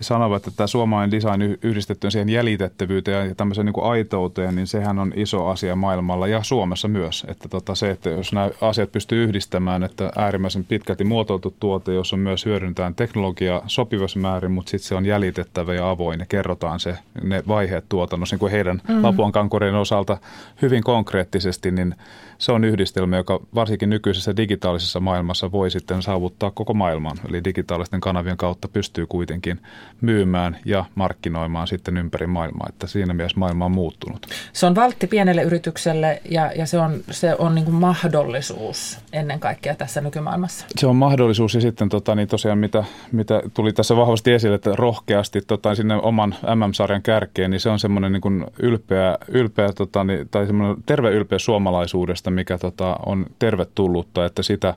[0.00, 4.98] sanovat, että tämä suomalainen design yhdistetty siihen jäljitettävyyteen ja tämmöiseen niin kuin aitouteen, niin sehän
[4.98, 7.26] on iso asia maailmalla ja Suomessa myös.
[7.28, 12.16] Että tota se, että jos nämä asiat pystyy yhdistämään, että äärimmäisen pitkälti muotoiltu tuote, jossa
[12.16, 16.98] myös hyödynnetään teknologiaa sopivassa määrin, mutta sitten se on jäljitettävä ja avoin ja kerrotaan se,
[17.22, 19.02] ne vaiheet tuotannossa, niin kuin heidän mm.
[19.02, 20.18] Lapuan kankurien osalta
[20.62, 21.94] hyvin konkreettisesti, niin
[22.38, 27.16] se on yhdistelmä, joka varsinkin nykyisessä digitaalisessa maailmassa voi sitten saavuttaa koko maailman.
[27.28, 29.60] Eli digitaalisten kanavien kautta pystyy kuitenkin
[30.00, 32.66] myymään ja markkinoimaan sitten ympäri maailmaa.
[32.68, 34.26] Että siinä mielessä maailma on muuttunut.
[34.52, 39.40] Se on valtti pienelle yritykselle ja, ja se on, se on niin kuin mahdollisuus ennen
[39.40, 40.66] kaikkea tässä nykymaailmassa.
[40.76, 44.70] Se on mahdollisuus ja sitten tota, niin tosiaan mitä, mitä tuli tässä vahvasti esille, että
[44.74, 50.28] rohkeasti tota, sinne oman MM-sarjan kärkeen, niin se on semmoinen niin ylpeä, ylpeä tota, niin,
[50.30, 54.74] tai semmoinen terve ylpeä suomalaisuudesta, mikä tota, on tervetullutta, että sitä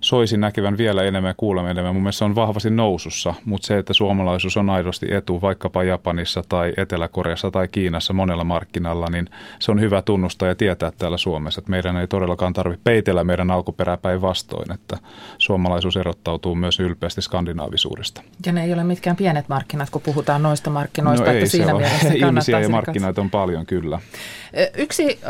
[0.00, 1.94] soisi näkevän vielä enemmän ja kuulemaan enemmän.
[1.94, 6.42] Mun mielestä se on vahvasti nousussa, mutta se, että suomalaisuus on aidosti etu vaikkapa Japanissa
[6.48, 11.60] tai Etelä-Koreassa tai Kiinassa monella markkinalla, niin se on hyvä tunnustaa ja tietää täällä Suomessa,
[11.60, 14.98] että meidän ei todellakaan tarvitse peitellä meidän alkuperäpäin vastoin, että
[15.38, 18.22] suomalaisuus erottautuu myös ylpeästi skandinaavisuudesta.
[18.46, 21.74] Ja ne ei ole mitkään pienet markkinat, kun puhutaan noista markkinoista, no että ei, siinä
[21.74, 24.00] mielessä Ihmisiä ja markkinoita on paljon, kyllä.
[24.76, 25.20] Yksi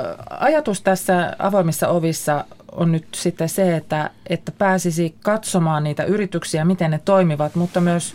[0.41, 6.91] ajatus tässä avoimissa ovissa on nyt sitten se, että, että pääsisi katsomaan niitä yrityksiä, miten
[6.91, 8.15] ne toimivat, mutta myös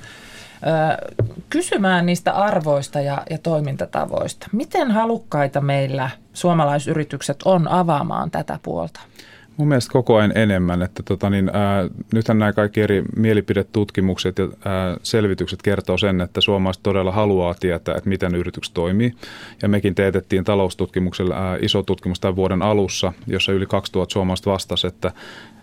[1.50, 4.48] kysymään niistä arvoista ja, ja toimintatavoista.
[4.52, 9.00] Miten halukkaita meillä suomalaisyritykset on avaamaan tätä puolta?
[9.60, 14.48] Mun mielestä koko ajan enemmän, että tota niin, ää, nythän nämä kaikki eri mielipidetutkimukset ja
[14.66, 19.14] ää, selvitykset kertoo sen, että suomalaiset todella haluaa tietää, että miten yritykset toimii.
[19.62, 24.88] Ja mekin teetettiin taloustutkimuksella ää, iso tutkimus tämän vuoden alussa, jossa yli 2000 suomalaiset vastasi,
[24.88, 25.12] että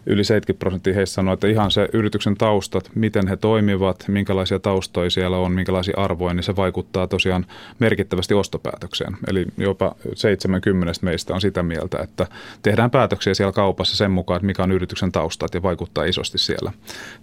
[0.07, 5.11] yli 70 prosenttia heistä sanoo, että ihan se yrityksen taustat, miten he toimivat, minkälaisia taustoja
[5.11, 7.47] siellä on, minkälaisia arvoja, niin se vaikuttaa tosiaan
[7.79, 9.17] merkittävästi ostopäätökseen.
[9.29, 12.27] Eli jopa 70 meistä on sitä mieltä, että
[12.63, 16.73] tehdään päätöksiä siellä kaupassa sen mukaan, että mikä on yrityksen taustat ja vaikuttaa isosti siellä.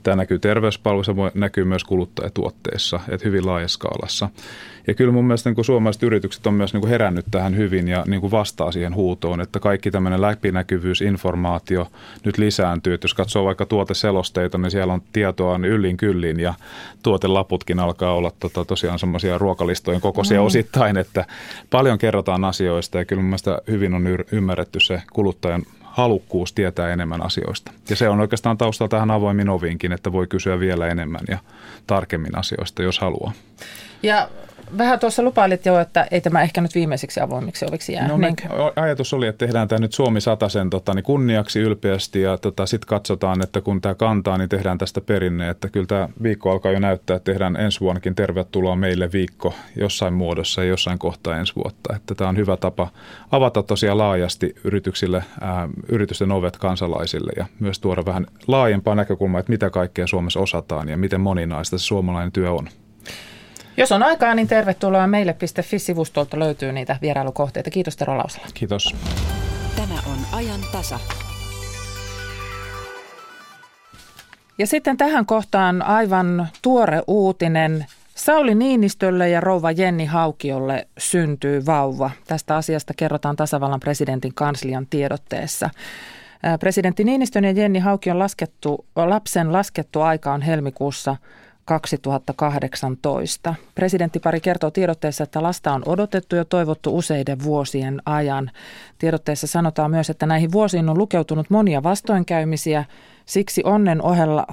[0.04, 4.30] Tämä näkyy terveyspalveluissa, näkyy myös kuluttajatuotteissa, että hyvin laajassa skaalassa.
[4.88, 8.04] Ja kyllä mun mielestä niin suomalaiset yritykset on myös niin kuin herännyt tähän hyvin ja
[8.08, 11.88] niin kuin vastaa siihen huutoon, että kaikki tämmöinen läpinäkyvyys, informaatio
[12.26, 12.38] nyt
[12.74, 13.00] lisääntyy.
[13.02, 16.54] Jos katsoo vaikka tuoteselosteita, niin siellä on tietoa niin yllin kyllin ja
[17.04, 20.46] tuotelaputkin alkaa olla tota, tosiaan semmoisia ruokalistojen kokoisia mm.
[20.46, 21.26] osittain, että
[21.70, 27.26] paljon kerrotaan asioista ja kyllä mun mielestä hyvin on ymmärretty se kuluttajan halukkuus tietää enemmän
[27.26, 27.72] asioista.
[27.90, 31.38] Ja se on oikeastaan taustalla tähän avoimin oviinkin, että voi kysyä vielä enemmän ja
[31.88, 33.32] tarkemmin asioista, jos haluaa.
[34.04, 34.30] Ja
[34.78, 38.08] vähän tuossa lupailit jo, että ei tämä ehkä nyt viimeiseksi avoimiksi oviksi jää.
[38.08, 38.34] No, me,
[38.76, 42.88] ajatus oli, että tehdään tämä nyt Suomi sen tota, niin kunniaksi ylpeästi ja tota, sitten
[42.88, 45.50] katsotaan, että kun tämä kantaa, niin tehdään tästä perinne.
[45.50, 50.14] Että kyllä tämä viikko alkaa jo näyttää, että tehdään ensi vuonnakin tervetuloa meille viikko jossain
[50.14, 51.96] muodossa ja jossain kohtaa ensi vuotta.
[51.96, 52.88] Että tämä on hyvä tapa
[53.32, 59.52] avata tosiaan laajasti yrityksille, ää, yritysten ovet kansalaisille ja myös tuoda vähän laajempaa näkökulmaa, että
[59.52, 62.70] mitä kaikkea Suomessa osataan ja miten moninaista se suomalainen työ on.
[63.78, 67.70] Jos on aikaa, niin tervetuloa meille.fi-sivustolta löytyy niitä vierailukohteita.
[67.70, 68.48] Kiitos Tero Lausala.
[68.54, 68.96] Kiitos.
[69.76, 71.00] Tämä on ajan tasa.
[74.58, 77.86] Ja sitten tähän kohtaan aivan tuore uutinen.
[78.16, 82.12] Sauli Niinistölle ja rouva Jenni Haukiolle syntyy vauva.
[82.28, 85.70] Tästä asiasta kerrotaan tasavallan presidentin kanslian tiedotteessa.
[86.60, 91.16] Presidentti Niinistön ja Jenni Haukion laskettu, lapsen laskettu aika on helmikuussa
[91.66, 93.56] 2018.
[93.76, 98.52] Presidenttipari kertoo tiedotteessa, että lasta on odotettu ja toivottu useiden vuosien ajan.
[98.98, 102.86] Tiedotteessa sanotaan myös, että näihin vuosiin on lukeutunut monia vastoinkäymisiä,
[103.26, 104.48] siksi onnen ohella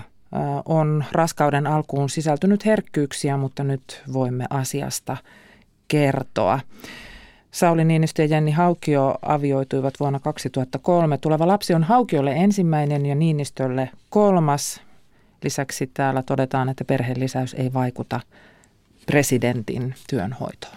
[0.64, 5.16] on raskauden alkuun sisältynyt herkkyyksiä, mutta nyt voimme asiasta
[5.88, 6.60] kertoa.
[7.50, 11.18] Sauli Niinistö ja Jenni Haukio avioituivat vuonna 2003.
[11.18, 14.82] Tuleva lapsi on Haukiolle ensimmäinen ja Niinistölle kolmas.
[15.44, 18.20] Lisäksi täällä todetaan, että perheen lisäys ei vaikuta
[19.06, 20.76] presidentin työnhoitoon.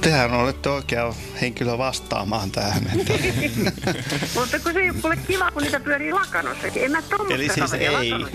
[0.00, 2.82] Tehän olette oikea henkilö vastaamaan tähän.
[2.98, 3.12] Että.
[4.40, 6.84] Mutta kun se ei ole kiva, kun niitä pyörii lakanossakin.
[6.84, 7.86] En mä Eli siis ei.
[7.86, 8.30] ei ole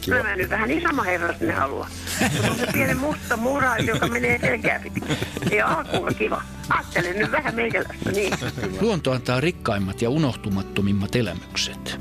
[0.00, 0.22] kiva.
[0.22, 1.88] Mä nyt vähän isomma herra sinne halua.
[2.32, 5.16] Mutta on se pieni musta mura, joka menee selkeä pitkin.
[5.50, 6.42] Ei alkuun kiva.
[6.68, 8.34] Ajattelen nyt vähän meikäläistä, niin.
[8.80, 12.00] Luonto antaa rikkaimmat ja unohtumattomimmat elämykset.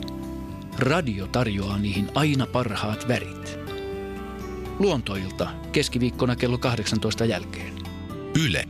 [0.80, 3.60] Radio tarjoaa niihin aina parhaat värit.
[4.80, 7.74] Luontoilta keskiviikkona kello 18 jälkeen.
[8.46, 8.64] Yle.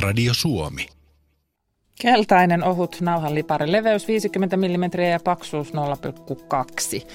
[0.00, 0.86] Radio Suomi.
[2.00, 7.06] Keltainen ohut nauhanlipari, leveys 50 mm ja paksuus 0,2.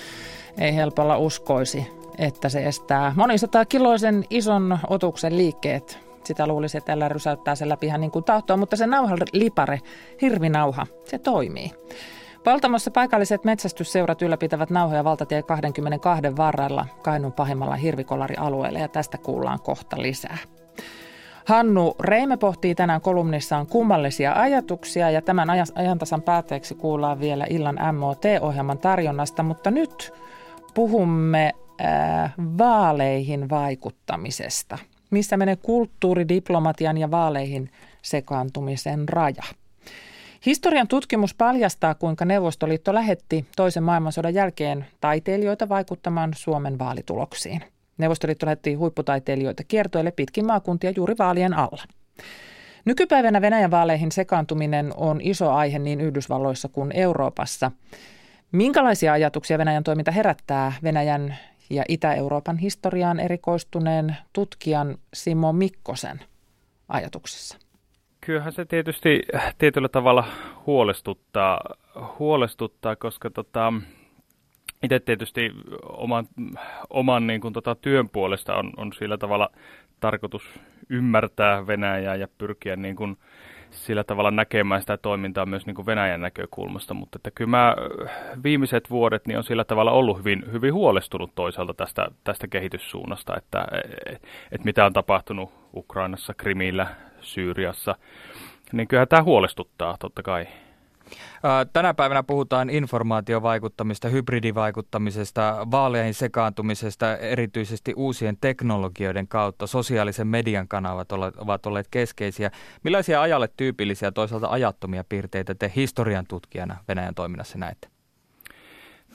[0.58, 6.00] Ei helpolla uskoisi, että se estää monisata kiloisen ison otuksen liikkeet.
[6.24, 9.80] Sitä luulisi, että tällä rysäyttää sen läpi ihan niin kuin tahtoo, mutta se nauhanlipare,
[10.22, 11.72] hirvinauha, se toimii.
[12.46, 20.02] Valtamossa paikalliset metsästysseurat ylläpitävät nauhoja valtatie 22 varrella Kainuun pahimmalla hirvikolarialueella ja tästä kuullaan kohta
[20.02, 20.38] lisää.
[21.46, 28.78] Hannu Reime pohtii tänään kolumnissaan kummallisia ajatuksia ja tämän ajantasan päätteeksi kuullaan vielä illan MOT-ohjelman
[28.78, 30.14] tarjonnasta, mutta nyt
[30.74, 31.52] puhumme
[31.82, 34.78] äh, vaaleihin vaikuttamisesta.
[35.12, 37.70] Missä menee kulttuuridiplomatian ja vaaleihin
[38.02, 39.44] sekaantumisen raja?
[40.46, 47.62] Historian tutkimus paljastaa, kuinka Neuvostoliitto lähetti toisen maailmansodan jälkeen taiteilijoita vaikuttamaan Suomen vaalituloksiin.
[47.98, 51.84] Neuvostoliitto lähetti huipputaiteilijoita kiertoille pitkin maakuntia juuri vaalien alla.
[52.86, 57.72] Nykypäivänä Venäjän vaaleihin sekaantuminen on iso aihe niin Yhdysvalloissa kuin Euroopassa.
[58.52, 61.38] Minkälaisia ajatuksia Venäjän toiminta herättää Venäjän
[61.70, 66.20] ja Itä-Euroopan historiaan erikoistuneen tutkijan Simo Mikkosen
[66.88, 67.71] ajatuksessa?
[68.22, 69.22] Kyllähän se tietysti
[69.58, 70.28] tietyllä tavalla
[70.66, 71.60] huolestuttaa,
[72.20, 73.74] huolestuttaa koska tota,
[74.84, 75.52] itse tietysti
[75.84, 76.28] oman,
[76.90, 79.50] oman niin kuin, tota, työn puolesta on, on sillä tavalla
[80.00, 83.18] tarkoitus ymmärtää Venäjää ja pyrkiä niin kuin,
[83.72, 87.76] sillä tavalla näkemään sitä toimintaa myös niin kuin Venäjän näkökulmasta, mutta että kyllä mä
[88.44, 93.68] viimeiset vuodet niin on sillä tavalla ollut hyvin, hyvin huolestunut toisaalta tästä, tästä kehityssuunnasta, että,
[94.52, 96.88] että mitä on tapahtunut Ukrainassa, Krimillä,
[97.22, 97.96] Syyriassa,
[98.72, 100.48] niin kyllä tämä huolestuttaa totta kai.
[101.74, 109.68] Tänä päivänä puhutaan informaatiovaikuttamista, hybridivaikuttamisesta, vaaleihin sekaantumisesta, erityisesti uusien teknologioiden kautta.
[109.68, 112.52] Sosiaalisen median kanavat ovat olleet keskeisiä.
[112.84, 117.88] Millaisia ajalle tyypillisiä toisaalta ajattomia piirteitä te historian tutkijana Venäjän toiminnassa näette?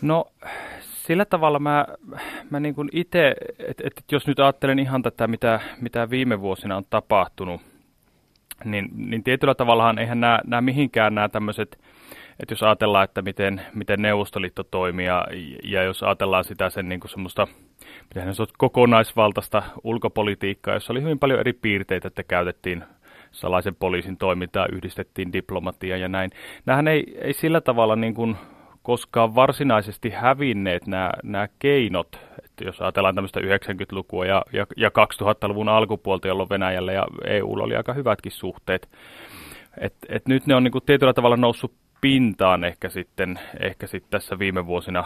[0.03, 0.25] No
[0.81, 1.87] sillä tavalla mä,
[2.51, 6.85] mä niin itse, että et, jos nyt ajattelen ihan tätä, mitä, mitä viime vuosina on
[6.91, 7.61] tapahtunut,
[8.65, 11.79] niin, niin tietyllä tavallahan eihän nämä, nämä mihinkään nämä tämmöiset,
[12.41, 15.27] että jos ajatellaan, että miten, miten Neuvostoliitto toimii ja,
[15.65, 17.47] ja jos ajatellaan sitä sen niin kuin semmoista
[18.15, 22.85] miten se kokonaisvaltaista ulkopolitiikkaa, jossa oli hyvin paljon eri piirteitä, että käytettiin
[23.31, 26.31] salaisen poliisin toimintaa, yhdistettiin diplomatia ja näin.
[26.67, 28.37] Nämähän ei, ei sillä tavalla niin kuin
[28.83, 32.21] koskaan varsinaisesti hävinneet nämä, nämä keinot,
[32.65, 37.93] jos ajatellaan tämmöistä 90-lukua ja, ja, ja 2000-luvun alkupuolta, jolloin Venäjällä ja EUlla oli aika
[37.93, 38.89] hyvätkin suhteet,
[39.79, 44.11] et, et nyt ne on niin kuin tietyllä tavalla noussut pintaan ehkä sitten, ehkä sitten
[44.11, 45.05] tässä viime vuosina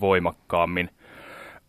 [0.00, 0.90] voimakkaammin.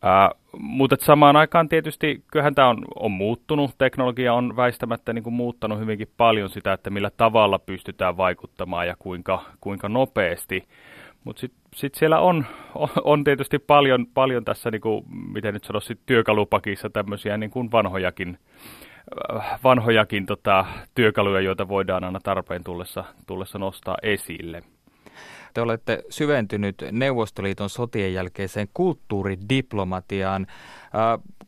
[0.01, 3.71] Ää, mutta samaan aikaan tietysti kyllähän tämä on, on muuttunut.
[3.77, 8.95] Teknologia on väistämättä niin kuin muuttanut hyvinkin paljon sitä, että millä tavalla pystytään vaikuttamaan ja
[8.99, 10.67] kuinka, kuinka nopeasti.
[11.23, 12.45] Mutta sitten sit siellä on,
[13.03, 18.37] on tietysti paljon, paljon tässä, niin kuin, miten nyt sanoisin, työkalupakissa tämmöisiä niin kuin vanhojakin,
[19.63, 24.63] vanhojakin tota, työkaluja, joita voidaan aina tarpeen tullessa, tullessa nostaa esille.
[25.53, 30.47] Te olette syventynyt Neuvostoliiton sotien jälkeiseen kulttuuridiplomatiaan.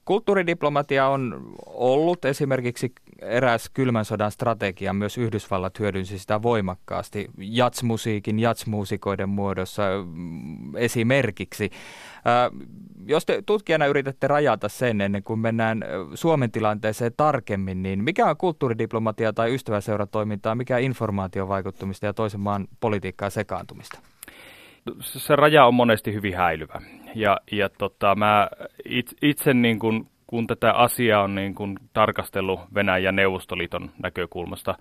[0.06, 9.30] Kulttuuridiplomatia on ollut esimerkiksi eräs kylmän sodan strategia, myös Yhdysvallat hyödynsi sitä voimakkaasti jatsmusiikin, jatsmuusikoiden
[9.30, 11.70] muodossa mm, esimerkiksi.
[13.06, 18.38] Jos te tutkijana yritätte rajata sen ennen kuin mennään Suomen tilanteeseen tarkemmin, niin mikä on
[18.38, 24.00] kulttuuridiplomatia tai ystäväseuratoimintaa, mikä informaatiovaikuttumista ja toisen maan politiikkaa sekaantumista?
[25.00, 26.82] Se raja on monesti hyvin häilyvä.
[27.16, 28.50] Ja, ja tota, mä
[29.22, 34.76] itse niin kuin, kun tätä asiaa on niin kuin tarkastellut Venäjän ja Neuvostoliiton näkökulmasta,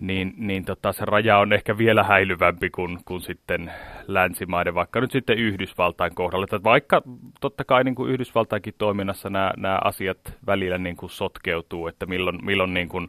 [0.00, 3.72] niin, niin tota, se raja on ehkä vielä häilyvämpi kuin, kuin sitten
[4.06, 6.44] länsimaiden, vaikka nyt sitten Yhdysvaltain kohdalla.
[6.44, 7.02] Että vaikka
[7.40, 12.44] totta kai niin kuin Yhdysvaltainkin toiminnassa nämä, nämä asiat välillä niin kuin sotkeutuu, että milloin,
[12.44, 13.08] milloin, niin kuin,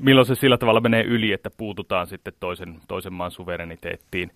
[0.00, 4.30] milloin se sillä tavalla menee yli, että puututaan sitten toisen, toisen maan suvereniteettiin.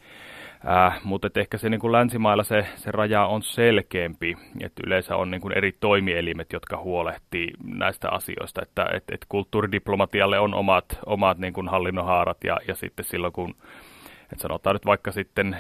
[0.67, 5.31] Äh, mutta ehkä se niin kuin länsimailla se, se raja on selkeämpi, että yleensä on
[5.31, 11.39] niin kuin eri toimielimet, jotka huolehtii näistä asioista, että et, et kulttuuridiplomatialle on omat, omat
[11.39, 13.55] niin kuin hallinnonhaarat ja, ja sitten silloin kun,
[14.23, 15.57] että sanotaan nyt vaikka sitten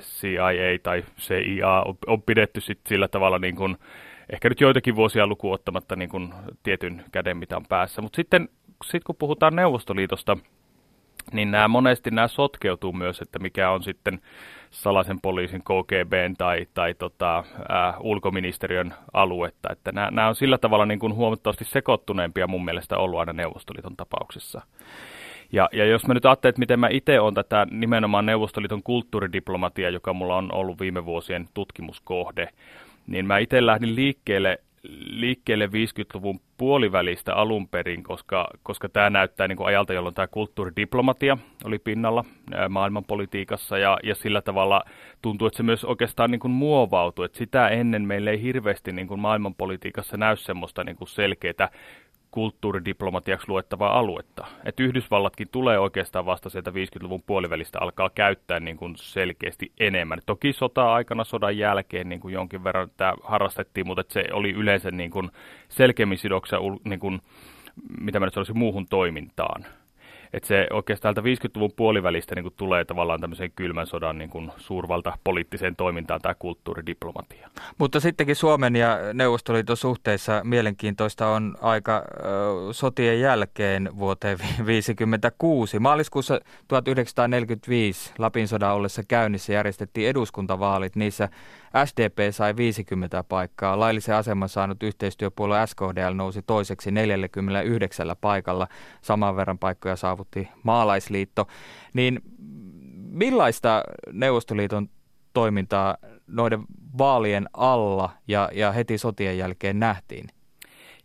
[0.00, 3.76] CIA tai CIA on, on pidetty sit sillä tavalla niin kuin,
[4.32, 8.48] ehkä nyt joitakin vuosia lukuun ottamatta niin kuin tietyn käden mitä on päässä, mutta sitten
[8.84, 10.36] sit kun puhutaan Neuvostoliitosta,
[11.32, 14.20] niin nämä monesti nämä sotkeutuu myös, että mikä on sitten
[14.70, 19.68] salaisen poliisin KGBn tai, tai tota, ää, ulkoministeriön aluetta.
[19.72, 23.96] Että nämä, nämä on sillä tavalla niin kuin huomattavasti sekoittuneempia mun mielestä ollut aina Neuvostoliiton
[23.96, 24.60] tapauksessa.
[25.52, 29.90] Ja, ja jos mä nyt ajattelen, että miten mä itse olen tätä nimenomaan Neuvostoliiton kulttuuridiplomatia,
[29.90, 32.48] joka mulla on ollut viime vuosien tutkimuskohde,
[33.06, 34.58] niin mä itse lähdin liikkeelle
[35.10, 41.38] liikkeelle 50-luvun puolivälistä alun perin, koska, koska tämä näyttää niin kuin ajalta, jolloin tämä kulttuuridiplomatia
[41.64, 42.24] oli pinnalla
[42.68, 44.84] maailmanpolitiikassa ja, ja sillä tavalla
[45.22, 47.24] tuntuu, että se myös oikeastaan niin kuin muovautui.
[47.24, 51.68] Että sitä ennen meillä ei hirveästi niin kuin maailmanpolitiikassa näy semmoista niin kuin selkeää
[52.34, 54.46] kulttuuridiplomatiaksi luettavaa aluetta.
[54.64, 60.20] Et Yhdysvallatkin tulee oikeastaan vasta sieltä 50-luvun puolivälistä alkaa käyttää niin kuin selkeästi enemmän.
[60.26, 65.10] Toki sota-aikana, sodan jälkeen niin kuin jonkin verran tämä harrastettiin, mutta se oli yleensä niin
[65.10, 65.30] kuin
[65.68, 67.20] selkeämmin sidoksia, niin kuin,
[68.00, 69.64] mitä mä nyt sanoisin, muuhun toimintaan
[70.34, 74.52] että se oikeastaan täältä 50-luvun puolivälistä niin kuin tulee tavallaan tämmöiseen kylmän sodan niin kuin
[74.56, 77.50] suurvalta poliittiseen toimintaan tämä kulttuuridiplomatia.
[77.78, 85.78] Mutta sittenkin Suomen ja Neuvostoliiton suhteissa mielenkiintoista on aika ö, sotien jälkeen vuoteen 1956.
[85.78, 90.96] Maaliskuussa 1945 Lapin sodan ollessa käynnissä järjestettiin eduskuntavaalit.
[90.96, 91.28] Niissä
[91.84, 93.80] SDP sai 50 paikkaa.
[93.80, 98.68] Laillisen aseman saanut yhteistyöpuolue SKDL nousi toiseksi 49 paikalla.
[99.02, 101.46] Saman verran paikkoja saavutti Maalaisliitto.
[101.94, 102.20] Niin
[103.10, 103.82] millaista
[104.12, 104.88] Neuvostoliiton
[105.32, 106.60] toimintaa noiden
[106.98, 110.28] vaalien alla ja, ja heti sotien jälkeen nähtiin?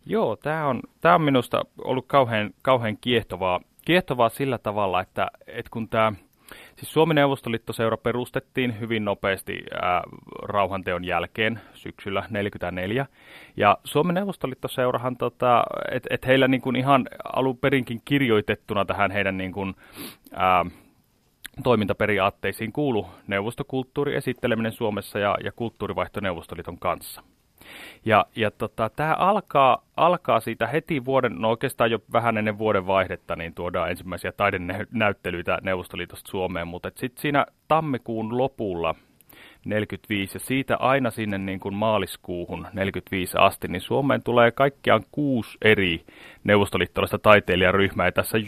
[0.06, 5.70] Joo, tämä on, tämä on minusta ollut kauhean, kauhean kiehtovaa, kiehtovaa sillä tavalla, että, että
[5.70, 6.12] kun tämä–
[6.80, 10.02] Siis Suomen Neuvostoliittoseura perustettiin hyvin nopeasti ää,
[10.42, 13.06] rauhanteon jälkeen syksyllä 1944.
[13.56, 19.36] Ja Suomen Neuvostoliittoseurahan, tota, että et heillä niin kuin ihan alun perinkin kirjoitettuna tähän heidän
[19.36, 19.74] niin kuin,
[20.32, 20.64] ää,
[21.62, 27.22] toimintaperiaatteisiin kuulu neuvostokulttuuri esitteleminen Suomessa ja, ja kulttuurivaihto Neuvostoliiton kanssa.
[28.04, 32.86] Ja, ja tota, tämä alkaa, alkaa siitä heti vuoden, no oikeastaan jo vähän ennen vuoden
[32.86, 38.94] vaihdetta, niin tuodaan ensimmäisiä taidenäyttelyitä Neuvostoliitosta Suomeen, mutta sitten siinä tammikuun lopulla
[39.64, 45.58] 45 ja siitä aina sinne niin kuin maaliskuuhun 45 asti, niin Suomeen tulee kaikkiaan kuusi
[45.62, 46.04] eri
[46.44, 48.06] neuvostoliittolaista taiteilijaryhmää.
[48.06, 48.38] Ja tässä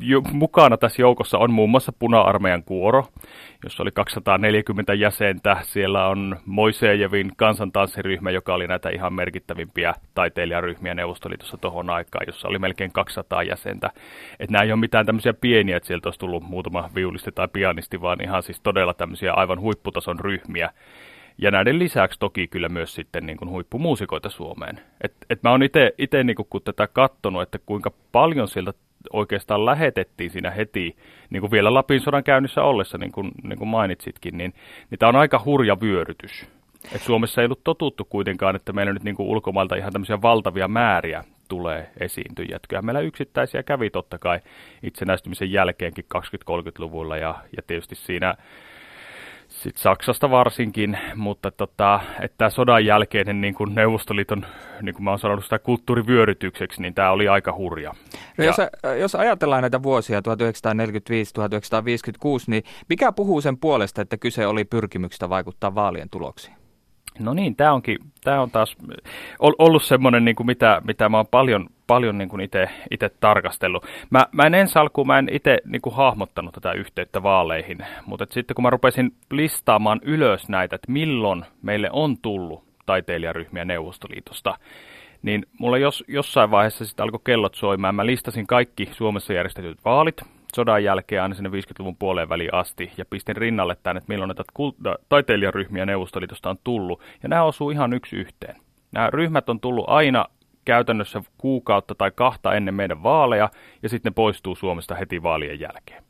[0.00, 3.06] jo, mukana tässä joukossa on muun muassa Puna-armeijan kuoro,
[3.64, 5.56] jossa oli 240 jäsentä.
[5.62, 12.58] Siellä on Moisejevin kansantanssiryhmä, joka oli näitä ihan merkittävimpiä taiteilijaryhmiä Neuvostoliitossa tuohon aikaan, jossa oli
[12.58, 13.90] melkein 200 jäsentä.
[14.40, 18.00] Et nämä ei ole mitään tämmöisiä pieniä, että sieltä olisi tullut muutama viulisti tai pianisti,
[18.00, 20.70] vaan ihan siis todella tämmöisiä aivan huipputason ryhmiä.
[21.38, 24.80] Ja näiden lisäksi toki kyllä myös sitten niin kuin huippumuusikoita Suomeen.
[25.00, 25.62] Et, et mä oon
[25.98, 28.72] itse niin kun tätä katsonut, että kuinka paljon sieltä
[29.12, 30.96] oikeastaan lähetettiin siinä heti,
[31.30, 34.54] niin kuin vielä Lapin sodan käynnissä ollessa, niin kuin, niin kuin mainitsitkin, niin,
[34.90, 36.46] niin tämä on aika hurja vyörytys.
[36.94, 40.68] Et Suomessa ei ollut totuttu kuitenkaan, että meillä nyt niin kuin ulkomailta ihan tämmöisiä valtavia
[40.68, 42.58] määriä tulee esiintyjiä.
[42.68, 44.40] Kyllä meillä yksittäisiä kävi totta kai
[44.82, 48.34] itsenäistymisen jälkeenkin 20-30-luvulla ja, ja tietysti siinä
[49.62, 54.46] sitten Saksasta varsinkin, mutta tota, että sodan jälkeinen niin kuin Neuvostoliiton,
[54.82, 57.94] niin kuin mä oon sanonut sitä kulttuurivyörytykseksi, niin tämä oli aika hurja.
[58.38, 58.56] No ja, jos,
[59.00, 60.22] jos ajatellaan näitä vuosia 1945-1956,
[62.46, 66.63] niin mikä puhuu sen puolesta, että kyse oli pyrkimyksestä vaikuttaa vaalien tuloksiin?
[67.18, 68.76] No niin, tämä onkin, tämä on taas
[69.38, 72.30] ollut semmoinen, niin kuin mitä, mitä mä oon paljon, paljon niin
[72.90, 73.86] itse tarkastellut.
[74.10, 78.26] Mä, mä en ensi alkuun, mä en itse niin kuin hahmottanut tätä yhteyttä vaaleihin, mutta
[78.30, 84.58] sitten kun mä rupesin listaamaan ylös näitä, että milloin meille on tullut taiteilijaryhmiä Neuvostoliitosta,
[85.22, 87.94] niin mulla jos, jossain vaiheessa sitten alkoi kellot soimaan.
[87.94, 90.20] Mä listasin kaikki Suomessa järjestetyt vaalit,
[90.54, 94.42] sodan jälkeen aina sinne 50-luvun puoleen väliin asti ja pistin rinnalle tämän, että milloin näitä
[94.60, 97.00] kult- taiteilijaryhmiä Neuvostoliitosta on tullut.
[97.22, 98.56] Ja nämä osuu ihan yksi yhteen.
[98.92, 100.26] Nämä ryhmät on tullut aina
[100.64, 103.50] käytännössä kuukautta tai kahta ennen meidän vaaleja
[103.82, 106.04] ja sitten ne poistuu Suomesta heti vaalien jälkeen.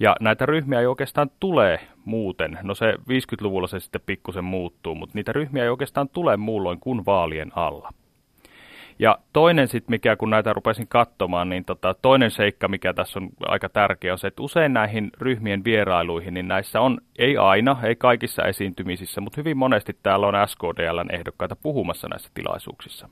[0.00, 2.58] Ja näitä ryhmiä ei oikeastaan tule muuten.
[2.62, 7.06] No se 50-luvulla se sitten pikkusen muuttuu, mutta niitä ryhmiä ei oikeastaan tule muulloin kuin
[7.06, 7.92] vaalien alla.
[8.98, 13.28] Ja toinen sitten, mikä kun näitä rupesin katsomaan, niin tota, toinen seikka, mikä tässä on
[13.40, 17.96] aika tärkeä, on se, että usein näihin ryhmien vierailuihin, niin näissä on, ei aina, ei
[17.96, 23.08] kaikissa esiintymisissä, mutta hyvin monesti täällä on SKDLn ehdokkaita puhumassa näissä tilaisuuksissa.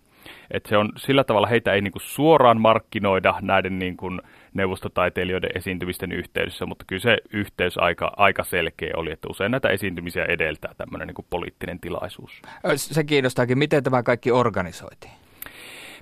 [0.51, 4.11] Et se on sillä tavalla, heitä ei niinku suoraan markkinoida näiden niinku
[4.55, 10.25] neuvostotaiteilijoiden esiintymisten yhteydessä, mutta kyllä se yhteys aika, aika selkeä oli, että usein näitä esiintymisiä
[10.25, 12.43] edeltää tämmöinen niinku poliittinen tilaisuus.
[12.75, 15.24] Se kiinnostaakin, miten tämä kaikki organisoitiin?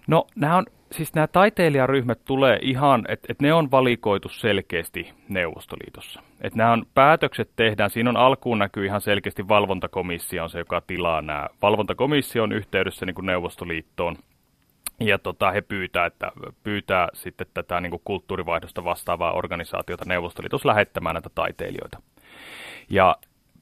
[0.06, 6.22] No nämä on, siis nämä taiteilijaryhmät tulee ihan, että et ne on valikoitu selkeästi Neuvostoliitossa.
[6.40, 10.80] Että nämä on, päätökset tehdään, siinä on alkuun näkyy ihan selkeästi valvontakomissio on se, joka
[10.80, 11.48] tilaa nämä.
[11.62, 14.16] Valvontakomissio on yhteydessä niin kuin Neuvostoliittoon
[15.00, 16.32] ja tota, he pyytää, että,
[16.62, 22.02] pyytää sitten tätä niin kuin kulttuurivaihdosta vastaavaa organisaatiota Neuvostoliitossa lähettämään näitä taiteilijoita.
[22.90, 23.16] Ja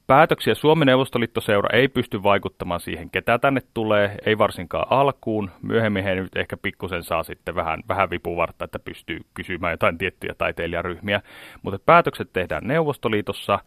[0.07, 5.51] päätöksiä Suomen Neuvostoliittoseura ei pysty vaikuttamaan siihen, ketä tänne tulee, ei varsinkaan alkuun.
[5.61, 10.33] Myöhemmin he nyt ehkä pikkusen saa sitten vähän, vähän vipuvartta, että pystyy kysymään jotain tiettyjä
[10.37, 11.21] taiteilijaryhmiä.
[11.61, 13.59] Mutta päätökset tehdään Neuvostoliitossa,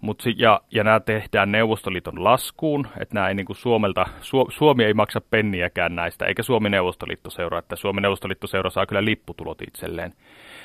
[0.00, 4.84] mut ja, ja nämä tehdään Neuvostoliiton laskuun, että nämä ei niin kuin Suomelta, Su- Suomi
[4.84, 10.12] ei maksa penniäkään näistä, eikä Suomi Neuvostoliittoseura, että Suomi Neuvostoliittoseura saa kyllä lipputulot itselleen.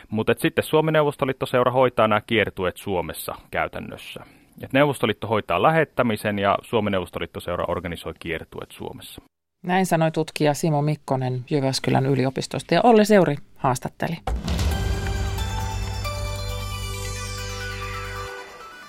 [0.09, 4.38] Mutta sitten Suomi Neuvostoliittoseura hoitaa nämä kiertueet Suomessa käytännössä.
[4.61, 9.21] Et Neuvostoliitto hoitaa lähettämisen ja Suomen Neuvostoliittoseura organisoi kiertueet Suomessa.
[9.63, 14.17] Näin sanoi tutkija Simo Mikkonen Jyväskylän yliopistosta ja Olli Seuri haastatteli.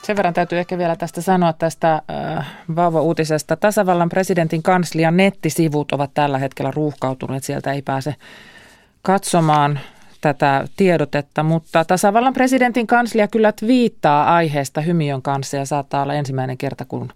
[0.02, 2.46] Sen verran täytyy ehkä vielä tästä sanoa tästä äh,
[2.76, 3.56] vauva-uutisesta.
[3.56, 7.44] Tasavallan presidentin kanslian nettisivut ovat tällä hetkellä ruuhkautuneet.
[7.44, 8.14] Sieltä ei pääse
[9.02, 9.80] katsomaan
[10.20, 16.58] tätä tiedotetta, mutta tasavallan presidentin kanslia kyllä viittaa aiheesta hymiön kanssa ja saattaa olla ensimmäinen
[16.58, 17.12] kerta, kun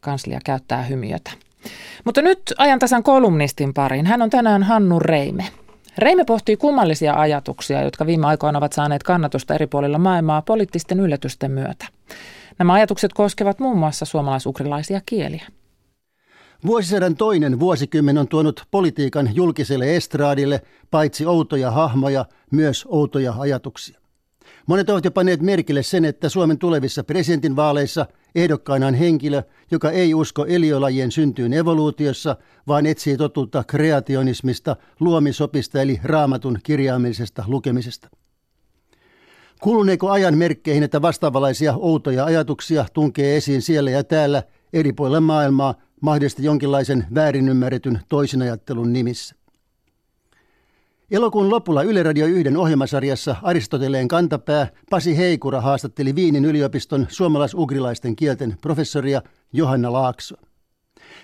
[0.00, 1.30] kanslia käyttää hymiötä.
[2.04, 4.06] Mutta nyt ajantasan kolumnistin pariin.
[4.06, 5.44] Hän on tänään Hannu Reime.
[5.98, 11.50] Reime pohtii kummallisia ajatuksia, jotka viime aikoina ovat saaneet kannatusta eri puolilla maailmaa poliittisten yllätysten
[11.50, 11.86] myötä.
[12.58, 15.46] Nämä ajatukset koskevat muun muassa suomalaisukrilaisia kieliä.
[16.66, 24.00] Vuosisadan toinen vuosikymmen on tuonut politiikan julkiselle estraadille paitsi outoja hahmoja, myös outoja ajatuksia.
[24.66, 30.14] Monet ovat jo panneet merkille sen, että Suomen tulevissa presidentinvaaleissa ehdokkaana on henkilö, joka ei
[30.14, 32.36] usko eliölajien syntyyn evoluutiossa,
[32.66, 38.08] vaan etsii totuutta kreationismista, luomisopista eli raamatun kirjaamisesta lukemisesta.
[39.60, 44.42] Kuluneeko ajan merkkeihin, että vastaavanlaisia outoja ajatuksia tunkee esiin siellä ja täällä
[44.72, 49.34] eri puolilla maailmaa mahdollisesti jonkinlaisen väärinymmärretyn toisinajattelun nimissä.
[51.10, 58.56] Elokuun lopulla Yle Radio 1 ohjelmasarjassa Aristoteleen kantapää Pasi Heikura haastatteli Viinin yliopiston suomalais-ugrilaisten kielten
[58.60, 60.42] professoria Johanna Laaksoa.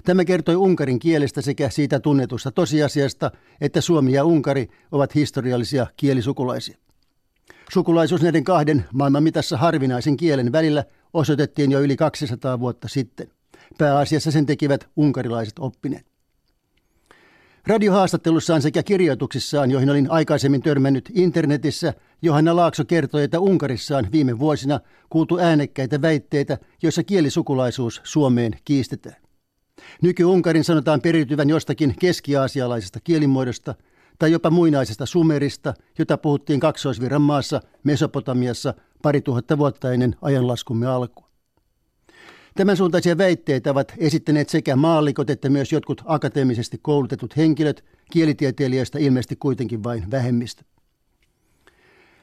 [0.05, 3.31] Tämä kertoi unkarin kielestä sekä siitä tunnetusta tosiasiasta,
[3.61, 6.84] että Suomi ja Unkari ovat historiallisia kielisukulaisia.
[7.73, 13.29] Sukulaisuus näiden kahden maailman mitassa harvinaisen kielen välillä osoitettiin jo yli 200 vuotta sitten.
[13.79, 16.07] Pääasiassa sen tekivät unkarilaiset oppineet.
[17.67, 24.39] Radiohaastattelussaan sekä kirjoituksissaan, joihin olin aikaisemmin törmännyt internetissä, Johanna Laakso kertoi, että Unkarissa on viime
[24.39, 29.17] vuosina kuultu äänekkäitä väitteitä, joissa kielisukulaisuus Suomeen kiistetään.
[30.03, 33.75] Nyky-Unkarin sanotaan periytyvän jostakin keskiaasialaisesta kielimuodosta
[34.19, 41.29] tai jopa muinaisesta sumerista, jota puhuttiin kaksoisvirran maassa Mesopotamiassa pari tuhatta vuotta ennen ajanlaskumme alkua.
[42.57, 49.37] Tämän suuntaisia väitteitä ovat esittäneet sekä maallikot että myös jotkut akateemisesti koulutetut henkilöt, kielitieteilijöistä ilmeisesti
[49.37, 50.63] kuitenkin vain vähemmistö.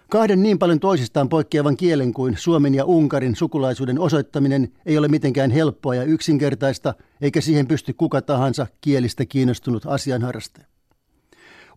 [0.10, 5.52] Kahden niin paljon toisistaan poikkeavan kielen kuin suomen ja unkarin sukulaisuuden osoittaminen ei ole mitenkään
[5.52, 10.70] helppoa ja yksinkertaista, eikä siihen pysty kuka tahansa kielistä kiinnostunut asianharrastaja.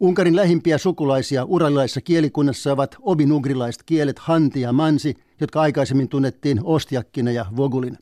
[0.01, 7.31] Unkarin lähimpiä sukulaisia uralilaisessa kielikunnassa ovat obinugrilaiset kielet hanti ja mansi, jotka aikaisemmin tunnettiin ostjakkina
[7.31, 7.99] ja vogulina.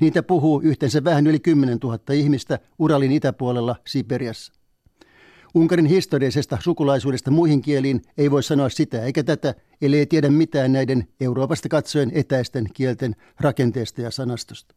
[0.00, 4.52] Niitä puhuu yhteensä vähän yli 10 000 ihmistä Uralin itäpuolella Siperiassa.
[5.54, 11.08] Unkarin historiallisesta sukulaisuudesta muihin kieliin ei voi sanoa sitä eikä tätä, ellei tiedä mitään näiden
[11.20, 14.74] Euroopasta katsoen etäisten kielten rakenteesta ja sanastosta.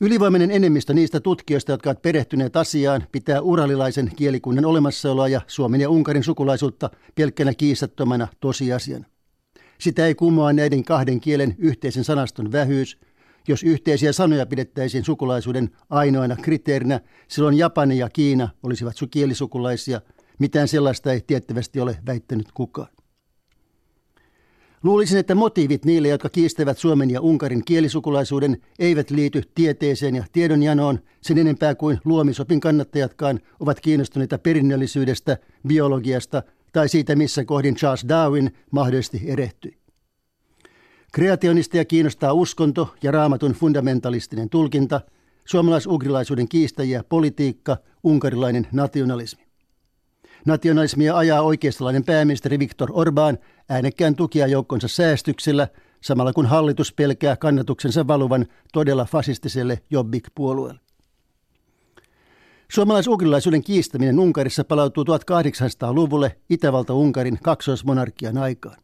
[0.00, 5.90] Ylivoimainen enemmistö niistä tutkijoista, jotka ovat perehtyneet asiaan, pitää uralilaisen kielikunnan olemassaoloa ja Suomen ja
[5.90, 9.04] Unkarin sukulaisuutta pelkkänä kiistattomana tosiasiana.
[9.78, 12.96] Sitä ei kumoa näiden kahden kielen yhteisen sanaston vähyys–
[13.48, 20.00] jos yhteisiä sanoja pidettäisiin sukulaisuuden ainoana kriteerinä, silloin Japani ja Kiina olisivat kielisukulaisia.
[20.38, 22.88] Mitään sellaista ei tiettävästi ole väittänyt kukaan.
[24.82, 30.98] Luulisin, että motiivit niille, jotka kiistävät Suomen ja Unkarin kielisukulaisuuden, eivät liity tieteeseen ja tiedonjanoon
[31.20, 38.50] sen enempää kuin luomisopin kannattajatkaan ovat kiinnostuneita perinnöllisyydestä, biologiasta tai siitä, missä kohdin Charles Darwin
[38.70, 39.76] mahdollisesti erehtyi.
[41.12, 45.00] Kreationisteja kiinnostaa uskonto ja raamatun fundamentalistinen tulkinta,
[45.44, 49.49] suomalais-ugrilaisuuden kiistäjiä politiikka, unkarilainen nationalismi.
[50.46, 53.38] Nationalismia ajaa oikeistolainen pääministeri Viktor Orbán
[53.68, 55.68] äänekkään tukia joukkonsa säästyksellä,
[56.00, 60.80] samalla kun hallitus pelkää kannatuksensa valuvan todella fasistiselle Jobbik-puolueelle.
[62.72, 68.76] Suomalais-ugrilaisuuden kiistäminen Unkarissa palautuu 1800-luvulle Itävalta-Unkarin kaksoismonarkian aikaan.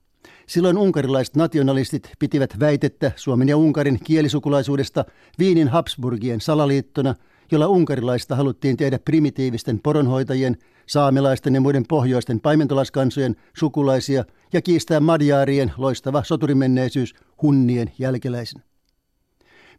[0.46, 5.04] Silloin unkarilaiset nationalistit pitivät väitettä Suomen ja Unkarin kielisukulaisuudesta
[5.38, 7.14] Viinin Habsburgien salaliittona,
[7.53, 15.72] jolla unkarilaista haluttiin tehdä primitiivisten poronhoitajien, saamelaisten ja muiden pohjoisten paimentolaskansojen sukulaisia ja kiistää madjaarien
[15.76, 18.62] loistava soturimenneisyys hunnien jälkeläisin.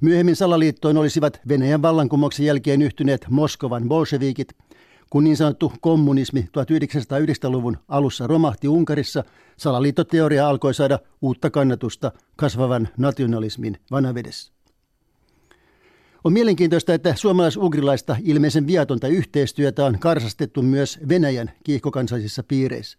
[0.02, 4.48] Myöhemmin salaliittoon olisivat Venäjän vallankumouksen jälkeen yhtyneet Moskovan bolshevikit–
[5.10, 9.24] kun niin sanottu kommunismi 1990-luvun alussa romahti Unkarissa,
[9.58, 14.57] salaliittoteoria alkoi saada uutta kannatusta kasvavan nationalismin vanavedessä.
[16.24, 22.98] On mielenkiintoista, että suomalais-ugrilaista ilmeisen viatonta yhteistyötä on karsastettu myös Venäjän kiihkokansallisissa piireissä.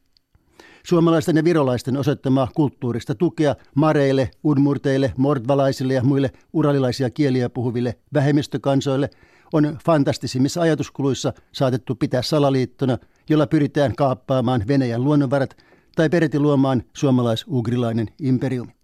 [0.86, 9.10] Suomalaisten ja virolaisten osoittamaa kulttuurista tukea mareille, udmurteille, mordvalaisille ja muille uralilaisia kieliä puhuville vähemmistökansoille–
[9.52, 12.98] on fantastisimmissa ajatuskuluissa saatettu pitää salaliittona,
[13.30, 15.56] jolla pyritään kaappaamaan Venäjän luonnonvarat
[15.96, 18.77] tai peräti luomaan suomalais-ugrilainen imperiumi.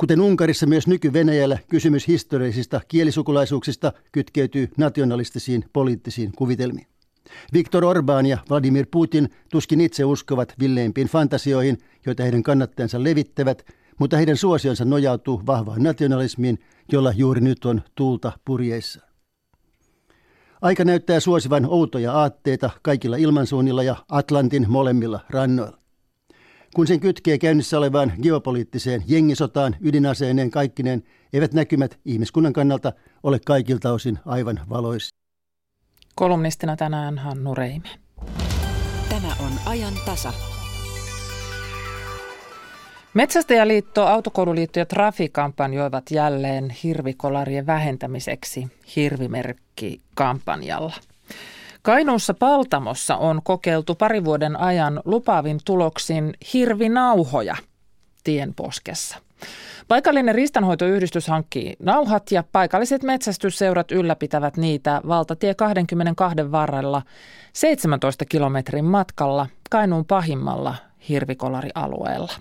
[0.00, 6.86] Kuten Unkarissa myös nyky-Venäjällä kysymys historiallisista kielisukulaisuuksista kytkeytyy nationalistisiin poliittisiin kuvitelmiin.
[7.52, 13.66] Viktor Orbán ja Vladimir Putin tuskin itse uskovat villeimpiin fantasioihin, joita heidän kannattajansa levittävät,
[13.98, 16.58] mutta heidän suosionsa nojautuu vahvaan nationalismiin,
[16.92, 19.00] jolla juuri nyt on tuulta purjeissa.
[20.62, 25.79] Aika näyttää suosivan outoja aatteita kaikilla ilmansuunnilla ja Atlantin molemmilla rannoilla.
[26.74, 31.02] Kun sen kytkee käynnissä olevaan geopoliittiseen jengisotaan ydinaseineen kaikkineen,
[31.32, 32.92] eivät näkymät ihmiskunnan kannalta
[33.22, 35.18] ole kaikilta osin aivan valoisia.
[36.14, 37.88] Kolumnistina tänään Hannu Reime.
[39.08, 40.32] Tämä on ajan tasa.
[43.14, 50.94] Metsästäjäliitto, Autokoululiitto ja Trafi kampanjoivat jälleen hirvikolarien vähentämiseksi hirvimerkkikampanjalla.
[51.82, 57.56] Kainuussa Paltamossa on kokeiltu pari vuoden ajan lupaavin tuloksin hirvinauhoja
[58.24, 59.18] tienposkessa.
[59.88, 67.02] Paikallinen ristanhoitoyhdistys hankkii nauhat ja paikalliset metsästysseurat ylläpitävät niitä valtatie 22 varrella
[67.52, 70.74] 17 kilometrin matkalla Kainuun pahimmalla
[71.08, 72.32] hirvikolarialueella.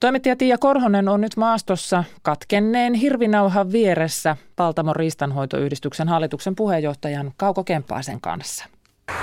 [0.00, 8.20] Toimittaja Tiia Korhonen on nyt maastossa katkenneen hirvinauhan vieressä Paltamon riistanhoitoyhdistyksen hallituksen puheenjohtajan Kauko Kemppaisen
[8.20, 8.64] kanssa.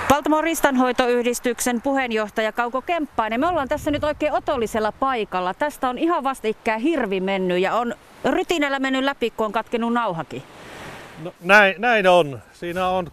[0.09, 3.39] Paltamon ristanhoitoyhdistyksen puheenjohtaja Kauko Kemppainen.
[3.39, 5.53] Me ollaan tässä nyt oikein otollisella paikalla.
[5.53, 10.43] Tästä on ihan vastikään hirvi mennyt ja on rytinällä mennyt läpi, kun on katkenut nauhakin.
[11.23, 12.39] No, näin, näin on.
[12.53, 13.11] Siinä on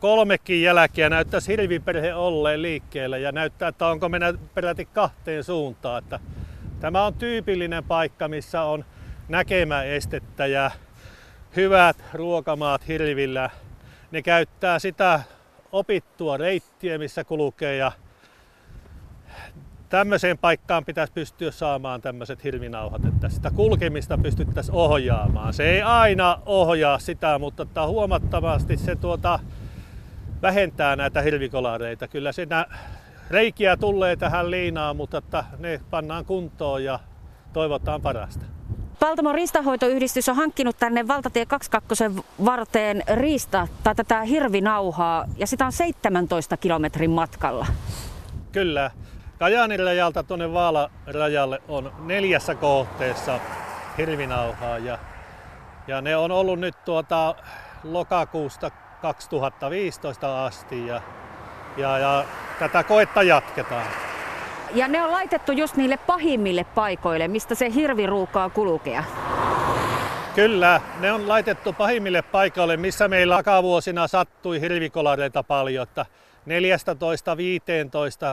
[0.00, 5.98] kolmekin jälkeä näyttäisi hirviperhe olleen liikkeellä ja näyttää, että onko mennä peräti kahteen suuntaan.
[5.98, 6.20] Että
[6.82, 8.84] Tämä on tyypillinen paikka, missä on
[9.28, 10.70] näkemäestettä ja
[11.56, 13.50] hyvät ruokamaat hirvillä.
[14.10, 15.20] Ne käyttää sitä
[15.72, 17.92] opittua reittiä, missä kulkee ja
[19.88, 25.54] tämmöiseen paikkaan pitäisi pystyä saamaan tämmöiset hirvinauhat, että sitä kulkemista pystyttäisiin ohjaamaan.
[25.54, 29.38] Se ei aina ohjaa sitä, mutta että huomattavasti se tuota,
[30.42, 32.08] vähentää näitä hirvikolareita.
[32.08, 32.66] Kyllä siinä
[33.30, 36.98] reikiä tulee tähän liinaan, mutta että ne pannaan kuntoon ja
[37.52, 38.44] toivotaan parasta.
[39.00, 42.04] Paltamon riistahoitoyhdistys on hankkinut tänne valtatie 22
[42.44, 47.66] varteen riista tai tätä hirvinauhaa ja sitä on 17 kilometrin matkalla.
[48.52, 48.90] Kyllä.
[49.38, 53.40] Kajaanin rajalta tuonne Vaala-rajalle on neljässä kohteessa
[53.98, 54.98] hirvinauhaa ja,
[55.86, 57.34] ja ne on ollut nyt tuota
[57.84, 58.70] lokakuusta
[59.02, 61.02] 2015 asti ja,
[61.76, 62.24] ja, ja
[62.58, 63.86] tätä koetta jatketaan.
[64.74, 69.04] Ja ne on laitettu just niille pahimmille paikoille, mistä se hirvi ruukaa kulkea.
[70.34, 75.82] Kyllä, ne on laitettu pahimmille paikoille, missä meillä takavuosina sattui hirvikolareita paljon.
[75.82, 76.06] Että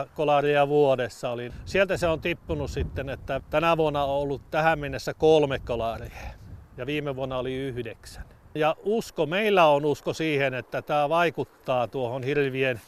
[0.04, 1.52] 14-15 kolaria vuodessa oli.
[1.64, 6.30] Sieltä se on tippunut sitten, että tänä vuonna on ollut tähän mennessä kolme kolaria
[6.76, 8.24] ja viime vuonna oli yhdeksän.
[8.54, 12.80] Ja usko, meillä on usko siihen, että tämä vaikuttaa tuohon hirvien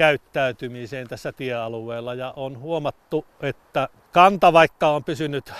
[0.00, 5.52] käyttäytymiseen tässä tiealueella ja on huomattu, että kanta vaikka on pysynyt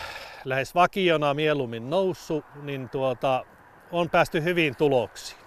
[0.44, 3.44] lähes vakiona mieluummin noussut, niin tuota,
[3.92, 5.40] on päästy hyvin tuloksiin.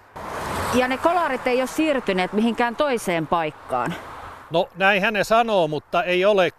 [0.73, 3.93] Ja ne kolarit ei ole siirtyneet mihinkään toiseen paikkaan.
[4.51, 6.51] No näinhän ne sanoo, mutta ei ole.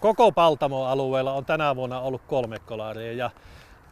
[0.00, 3.12] Koko Paltamo-alueella on tänä vuonna ollut kolme kolaria.
[3.12, 3.30] Ja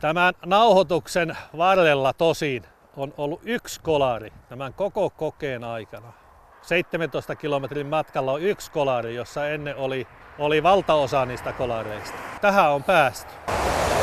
[0.00, 2.62] tämän nauhoituksen varrella tosin
[2.96, 6.23] on ollut yksi kolari tämän koko kokeen aikana.
[6.64, 10.06] 17 kilometrin matkalla on yksi kolari, jossa ennen oli,
[10.38, 12.18] oli valtaosa niistä kolareista.
[12.40, 13.32] Tähän on päästy.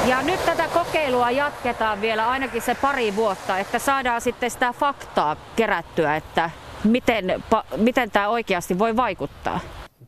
[0.07, 5.36] Ja nyt tätä kokeilua jatketaan vielä ainakin se pari vuotta, että saadaan sitten sitä faktaa
[5.55, 6.49] kerättyä, että
[6.84, 7.43] miten,
[7.78, 9.59] miten tämä oikeasti voi vaikuttaa.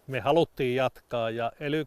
[0.07, 1.85] Me haluttiin jatkaa ja ely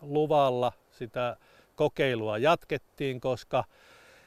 [0.00, 1.36] luvalla sitä
[1.74, 3.64] kokeilua jatkettiin, koska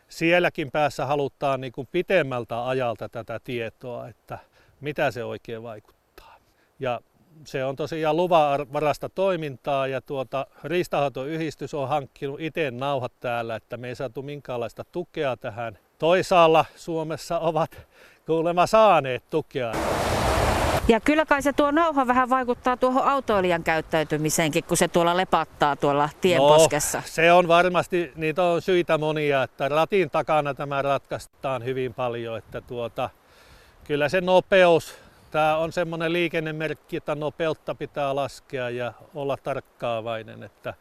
[0.10, 4.40] sielläkin päässä halutaan niin kuin pitemmältä ajalta tätä tietoa, että
[4.82, 6.36] mitä se oikein vaikuttaa.
[6.80, 7.02] Ja
[7.46, 13.88] se on tosiaan luvanvarasta toimintaa ja tuota, riistahoitoyhdistys on hankkinut itse nauhat täällä, että me
[13.88, 15.78] ei saatu minkäänlaista tukea tähän.
[16.00, 17.88] Toisaalla Suomessa ovat
[18.26, 19.72] kuulemma saaneet tukea.
[20.88, 25.76] Ja kyllä kai se tuo nauha vähän vaikuttaa tuohon autoilijan käyttäytymiseenkin, kun se tuolla lepattaa
[25.76, 26.98] tuolla tienposkessa.
[26.98, 32.38] No, se on varmasti, niitä on syitä monia, että ratin takana tämä ratkaistaan hyvin paljon,
[32.38, 33.10] että tuota,
[33.88, 34.96] kyllä se nopeus
[35.32, 40.74] Tämä on semmoinen liikennemerkki, että nopeutta pitää laskea ja olla tarkkaavainen, että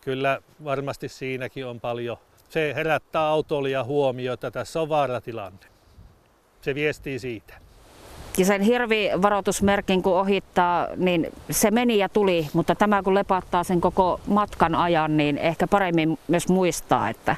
[0.00, 2.16] kyllä varmasti siinäkin on paljon.
[2.48, 5.66] Se herättää autolia huomiota, tässä on vaaratilanne.
[6.60, 7.54] Se viestii siitä.
[8.38, 13.80] Ja sen hirvivaroitusmerkin kun ohittaa, niin se meni ja tuli, mutta tämä kun lepattaa sen
[13.80, 17.36] koko matkan ajan, niin ehkä paremmin myös muistaa, että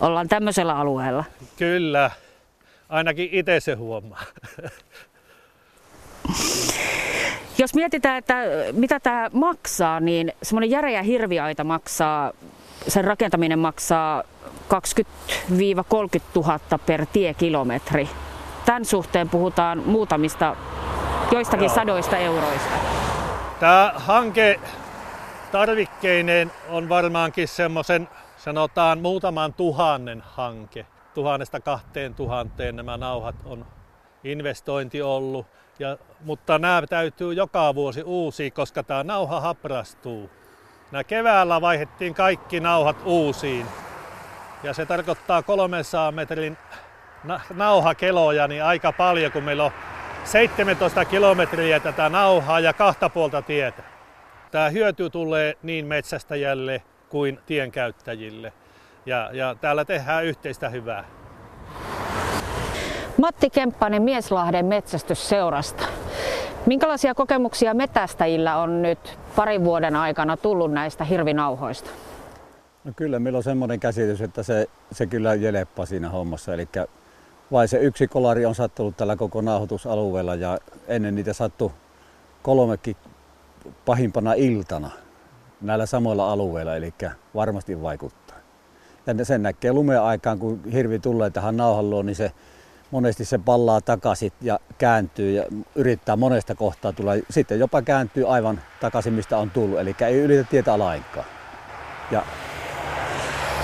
[0.00, 1.24] ollaan tämmöisellä alueella.
[1.56, 2.10] Kyllä,
[2.88, 4.22] ainakin itse se huomaa.
[7.58, 8.34] Jos mietitään, että
[8.72, 12.32] mitä tämä maksaa, niin semmoinen järeä hirviaita maksaa,
[12.88, 14.72] sen rakentaminen maksaa 20-30
[16.34, 18.08] 000 per tiekilometri.
[18.64, 20.56] Tämän suhteen puhutaan muutamista,
[21.32, 21.74] joistakin Joo.
[21.74, 22.74] sadoista euroista.
[23.60, 24.60] Tämä hanke
[25.52, 30.86] tarvikkeineen on varmaankin semmoisen, sanotaan muutaman tuhannen hanke.
[31.18, 33.66] Tuhannesta kahteen tuhanteen nämä nauhat on
[34.24, 35.46] investointi ollut.
[35.78, 40.30] Ja, mutta nämä täytyy joka vuosi uusi, koska tämä nauha haprastuu.
[40.90, 43.66] Nämä keväällä vaihdettiin kaikki nauhat uusiin.
[44.62, 46.56] Ja se tarkoittaa 300 metrin
[47.54, 49.72] nauhakeloja niin aika paljon, kun meillä on
[50.24, 53.82] 17 kilometriä tätä nauhaa ja kahta puolta tietä.
[54.50, 58.52] Tämä hyöty tulee niin metsästäjälle kuin tienkäyttäjille.
[59.08, 61.04] Ja, ja täällä tehdään yhteistä hyvää.
[63.18, 65.84] Matti Kemppanen Mieslahden metsästysseurasta.
[66.66, 71.90] Minkälaisia kokemuksia metästäjillä on nyt parin vuoden aikana tullut näistä hirvinauhoista?
[72.84, 76.54] No kyllä meillä on semmoinen käsitys, että se, se kyllä jeleppaa siinä hommassa.
[76.54, 76.68] Eli
[77.52, 81.70] vai se yksi kolari on sattunut tällä koko nauhoitusalueella ja ennen niitä sattui
[82.42, 82.96] kolmekin
[83.84, 84.90] pahimpana iltana
[85.60, 86.94] näillä samoilla alueilla, eli
[87.34, 88.27] varmasti vaikuttaa.
[89.16, 92.32] Ja sen näkee lumeen aikaan, kun hirvi tulee tähän nauhan luo, niin se
[92.90, 95.44] monesti se pallaa takaisin ja kääntyy ja
[95.74, 97.12] yrittää monesta kohtaa tulla.
[97.30, 101.26] Sitten jopa kääntyy aivan takaisin, mistä on tullut, eli ei ylitä tietä lainkaan.
[102.10, 102.22] Ja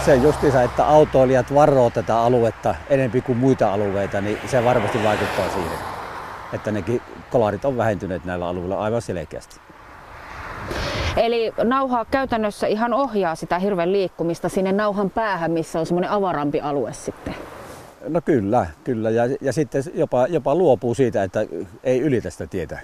[0.05, 5.49] se justiinsa, että autoilijat varoo tätä aluetta enempi kuin muita alueita, niin se varmasti vaikuttaa
[5.49, 5.79] siihen,
[6.53, 9.64] että nekin kolarit on vähentyneet näillä alueilla aivan selkeästi.
[11.17, 16.61] Eli nauha käytännössä ihan ohjaa sitä hirven liikkumista sinne nauhan päähän, missä on semmoinen avarampi
[16.61, 17.35] alue sitten.
[18.09, 19.11] No kyllä, kyllä.
[19.11, 21.47] Ja, ja sitten jopa, jopa luopuu siitä, että
[21.85, 22.81] ei ylitä sitä tietä.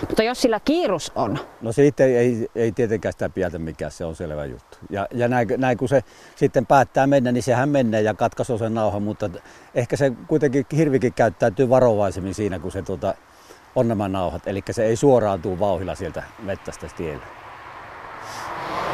[0.00, 1.38] Mutta jos sillä kiirus on?
[1.62, 4.78] No siitä ei, ei, ei tietenkään sitä piätä mikään, se on selvä juttu.
[4.90, 6.04] Ja, ja näin, näin, kun se
[6.36, 9.30] sitten päättää mennä, niin sehän menee ja katkaisee sen nauhan, mutta
[9.74, 13.14] ehkä se kuitenkin hirvikin käyttäytyy varovaisemmin siinä, kun se tuota,
[13.74, 14.46] on nämä nauhat.
[14.46, 17.24] Eli se ei suoraan tuu vauhilla sieltä mettästä tielle.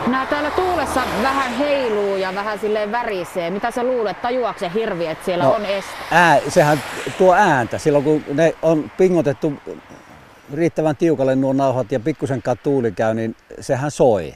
[0.06, 3.50] Nämä täällä tuulessa vähän heiluu ja vähän silleen värisee.
[3.50, 5.90] Mitä sä luulet, tajuaako se hirvi, että siellä no, on este?
[6.10, 6.82] Ää, sehän
[7.18, 7.78] tuo ääntä.
[7.78, 9.52] Silloin kun ne on pingotettu
[10.54, 14.34] riittävän tiukalle nuo nauhat ja pikkusenkaan tuuli käy, niin sehän soi.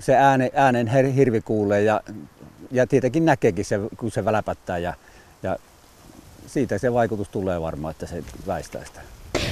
[0.00, 2.00] Se ääne, äänen hirvi kuulee ja,
[2.70, 4.94] ja tietenkin näkeekin se, kun se väläpättää ja,
[5.42, 5.56] ja
[6.46, 9.00] siitä se vaikutus tulee varmaan, että se väistää sitä.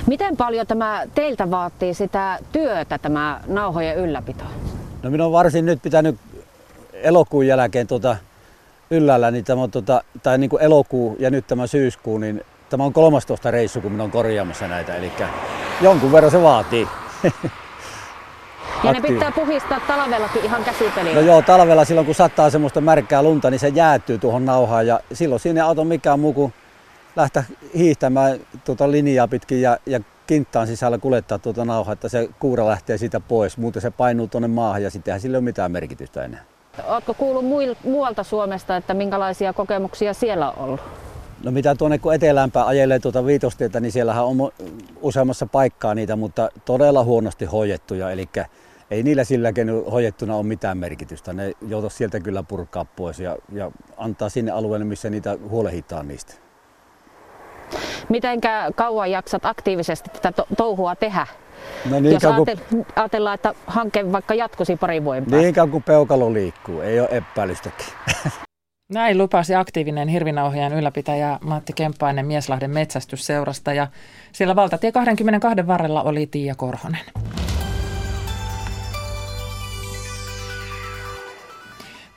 [0.06, 4.44] Miten paljon tämä teiltä vaatii sitä työtä, tämä nauhojen ylläpito?
[5.02, 6.16] No minun on varsin nyt pitänyt
[6.92, 8.16] elokuun jälkeen tuota
[8.90, 12.84] yllällä, niin tämä on tuota, tai niin kuin elokuu ja nyt tämä syyskuu, niin tämä
[12.84, 15.12] on 13 reissu, kun minä olen korjaamassa näitä, eli
[15.80, 16.88] jonkun verran se vaatii.
[18.84, 21.14] Ja ne pitää puhistaa talvellakin ihan käsipeliä.
[21.14, 25.00] No joo, talvella silloin kun sattaa semmoista märkää lunta, niin se jäätyy tuohon nauhaan ja
[25.12, 26.54] silloin siinä ei auta mikään muu kuin
[27.16, 27.44] lähteä
[27.76, 32.98] hiihtämään tuota linjaa pitkin ja, ja kinttaan sisällä kuljettaa tuota nauhaa, että se kuura lähtee
[32.98, 33.58] siitä pois.
[33.58, 36.44] Muuten se painuu tuonne maahan ja sittenhän sillä ei ole mitään merkitystä enää.
[36.86, 37.44] Oletko kuullut
[37.84, 40.80] muualta Suomesta, että minkälaisia kokemuksia siellä on ollut?
[41.44, 44.52] No mitä tuonne kun etelämpää ajelee tuota viitostietä, niin siellähän on
[45.00, 48.10] useammassa paikkaa niitä, mutta todella huonosti hoidettuja.
[48.10, 48.28] Eli
[48.90, 51.32] ei niillä silläkin hoidettuna ole mitään merkitystä.
[51.32, 56.41] Ne joutuu sieltä kyllä purkaa pois ja, ja antaa sinne alueelle, missä niitä huolehditaan niistä.
[58.08, 61.26] Mitenkä kauan jaksat aktiivisesti tätä to- touhua tehdä?
[61.90, 62.46] No niin Jos kun...
[62.96, 65.36] ajatellaan, että hanke vaikka jatkuisi pari vuoden päästä.
[65.36, 67.86] Niin kauan kuin peukalo liikkuu, ei ole epäilystäkin.
[68.92, 73.86] Näin lupasi aktiivinen hirvinauhien ylläpitäjä Matti Kemppainen Mieslahden metsästysseurasta ja
[74.32, 77.00] siellä valtatie 22 varrella oli Tiia Korhonen.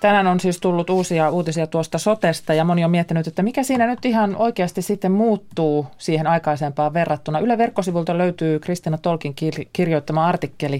[0.05, 3.87] Tänään on siis tullut uusia uutisia tuosta sotesta ja moni on miettinyt, että mikä siinä
[3.87, 7.39] nyt ihan oikeasti sitten muuttuu siihen aikaisempaan verrattuna.
[7.39, 9.35] Yle verkkosivulta löytyy Kristina Tolkin
[9.73, 10.79] kirjoittama artikkeli.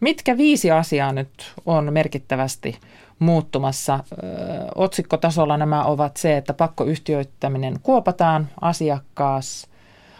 [0.00, 2.78] Mitkä viisi asiaa nyt on merkittävästi
[3.18, 4.04] muuttumassa?
[4.74, 9.66] Otsikkotasolla nämä ovat se, että pakkoyhtiöittäminen kuopataan, asiakkaas–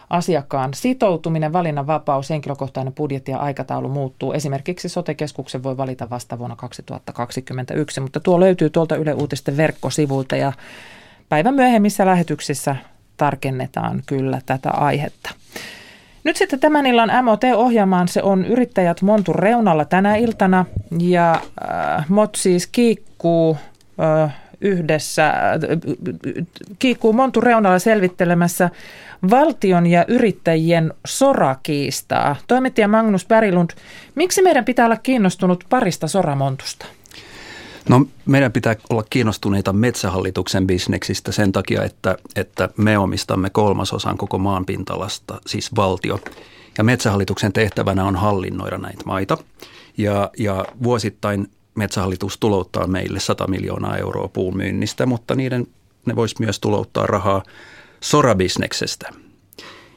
[0.09, 4.33] asiakkaan sitoutuminen, valinnanvapaus, henkilökohtainen budjetti ja aikataulu muuttuu.
[4.33, 10.53] Esimerkiksi sote-keskuksen voi valita vasta vuonna 2021, mutta tuo löytyy tuolta Yle Uutisten verkkosivulta ja
[11.29, 12.75] päivän myöhemmissä lähetyksissä
[13.17, 15.29] tarkennetaan kyllä tätä aihetta.
[16.23, 20.65] Nyt sitten tämän illan MOT-ohjelmaan se on Yrittäjät Montun reunalla tänä iltana
[20.99, 23.57] ja äh, MOT siis kiikkuu
[24.23, 25.33] äh, yhdessä,
[26.79, 28.69] kiikkuu Montun reunalla selvittelemässä
[29.29, 32.35] valtion ja yrittäjien sorakiistaa.
[32.47, 33.69] Toimittaja Magnus Pärilund,
[34.15, 36.85] miksi meidän pitää olla kiinnostunut parista soramontusta?
[37.89, 44.37] No meidän pitää olla kiinnostuneita metsähallituksen bisneksistä sen takia, että, että me omistamme kolmasosan koko
[44.37, 46.19] maanpintalasta, siis valtio.
[46.77, 49.37] Ja metsähallituksen tehtävänä on hallinnoida näitä maita.
[49.97, 51.47] Ja, ja vuosittain
[51.77, 55.67] metsähallitus tulouttaa meille 100 miljoonaa euroa puun myynnistä, mutta niiden,
[56.05, 57.43] ne voisi myös tulouttaa rahaa
[57.99, 59.09] sorabisneksestä.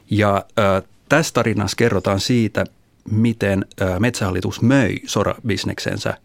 [0.09, 2.65] Ja äh, tässä tarinassa kerrotaan siitä,
[3.11, 6.17] miten äh, Metsähallitus möi sorabisneksensä äh,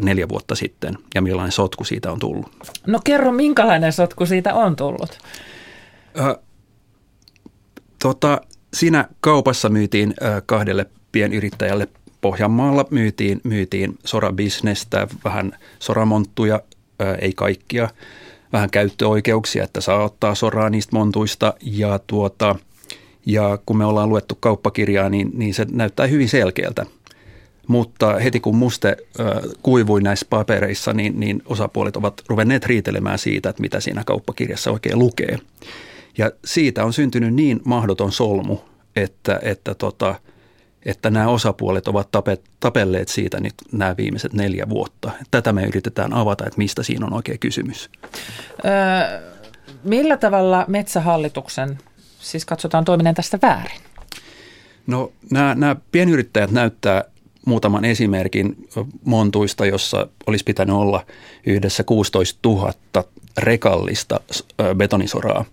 [0.00, 2.50] neljä vuotta sitten ja millainen sotku siitä on tullut.
[2.86, 5.18] No kerro, minkälainen sotku siitä on tullut?
[6.18, 6.36] Äh,
[8.02, 8.40] tota,
[8.74, 11.88] siinä kaupassa myytiin äh, kahdelle pienyrittäjälle
[12.20, 16.60] Pohjanmaalla myytiin, myytiin sorabisnestä, vähän soramonttuja,
[17.20, 17.88] ei kaikkia–
[18.52, 22.56] vähän käyttöoikeuksia, että saa ottaa soraa niistä montuista ja tuota,
[23.26, 26.86] ja kun me ollaan luettu kauppakirjaa, niin, niin se näyttää hyvin selkeältä.
[27.66, 28.96] Mutta heti kun muste
[29.62, 34.98] kuivui näissä papereissa, niin, niin osapuolet ovat ruvenneet riitelemään siitä, että mitä siinä kauppakirjassa oikein
[34.98, 35.38] lukee.
[36.18, 38.58] Ja siitä on syntynyt niin mahdoton solmu,
[38.96, 40.14] että, että tota,
[40.86, 42.08] että nämä osapuolet ovat
[42.60, 45.10] tapelleet siitä nyt nämä viimeiset neljä vuotta.
[45.30, 47.90] Tätä me yritetään avata, että mistä siinä on oikein kysymys.
[48.64, 49.20] Öö,
[49.84, 51.78] millä tavalla metsähallituksen,
[52.18, 53.80] siis katsotaan toiminen tästä väärin?
[54.86, 57.04] No nämä, nämä pienyrittäjät näyttää
[57.46, 58.68] muutaman esimerkin
[59.04, 61.06] montuista, jossa olisi pitänyt olla
[61.46, 62.72] yhdessä 16 000
[63.38, 64.20] rekallista
[64.76, 65.44] betonisoraa.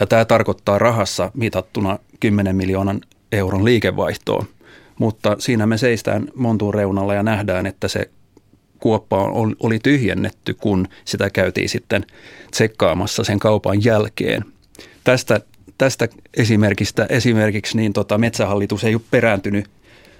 [0.00, 3.00] Ja tämä tarkoittaa rahassa mitattuna 10 miljoonan
[3.32, 4.46] euron liikevaihtoa
[4.98, 8.10] Mutta siinä me seistään Montuun reunalla ja nähdään, että se
[8.78, 9.22] kuoppa
[9.60, 12.06] oli tyhjennetty, kun sitä käytiin sitten
[12.50, 14.44] tsekkaamassa sen kaupan jälkeen.
[15.04, 15.40] Tästä,
[15.78, 19.64] tästä esimerkistä esimerkiksi niin tota, metsähallitus ei ole perääntynyt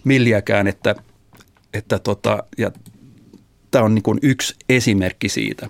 [0.04, 0.94] milliäkään, että,
[1.74, 2.70] että tota, ja
[3.70, 5.68] tämä on niin yksi esimerkki siitä,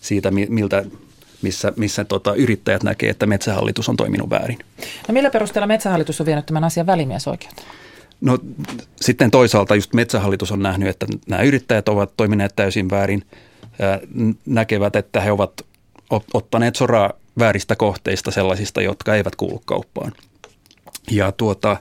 [0.00, 0.84] siitä miltä,
[1.42, 4.58] missä, missä tota, yrittäjät näkee, että metsähallitus on toiminut väärin.
[5.08, 7.68] No millä perusteella metsähallitus on vienyt tämän asian välimiesoikeuteen?
[8.20, 8.38] No
[9.00, 13.22] sitten toisaalta just metsähallitus on nähnyt, että nämä yrittäjät ovat toimineet täysin väärin,
[14.46, 15.62] näkevät, että he ovat
[16.34, 20.12] ottaneet soraa vääristä kohteista sellaisista, jotka eivät kuulu kauppaan.
[21.10, 21.76] Ja tuota,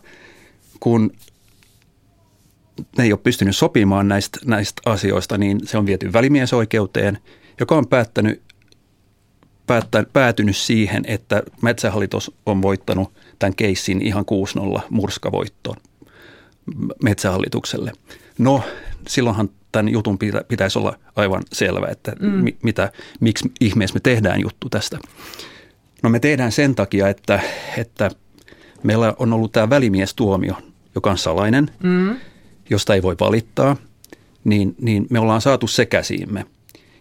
[0.79, 1.11] kun
[2.97, 7.17] ne ei ole pystynyt sopimaan näistä, näistä asioista, niin se on viety välimiesoikeuteen,
[7.59, 8.41] joka on päättänyt,
[9.67, 14.25] päättä, päätynyt siihen, että Metsähallitus on voittanut tämän keissin ihan
[14.77, 15.77] 6-0 murskavoittoon
[17.03, 17.91] Metsähallitukselle.
[18.37, 18.63] No,
[19.07, 22.45] silloinhan tämän jutun pitäisi olla aivan selvä, että mm.
[22.63, 24.97] mitä, miksi ihmeessä me tehdään juttu tästä.
[26.03, 27.39] No me tehdään sen takia, että,
[27.77, 28.11] että
[28.83, 30.53] meillä on ollut tämä välimiestuomio,
[30.95, 32.15] joka on salainen, mm.
[32.69, 33.75] josta ei voi valittaa,
[34.43, 36.45] niin, niin me ollaan saatu se käsiimme.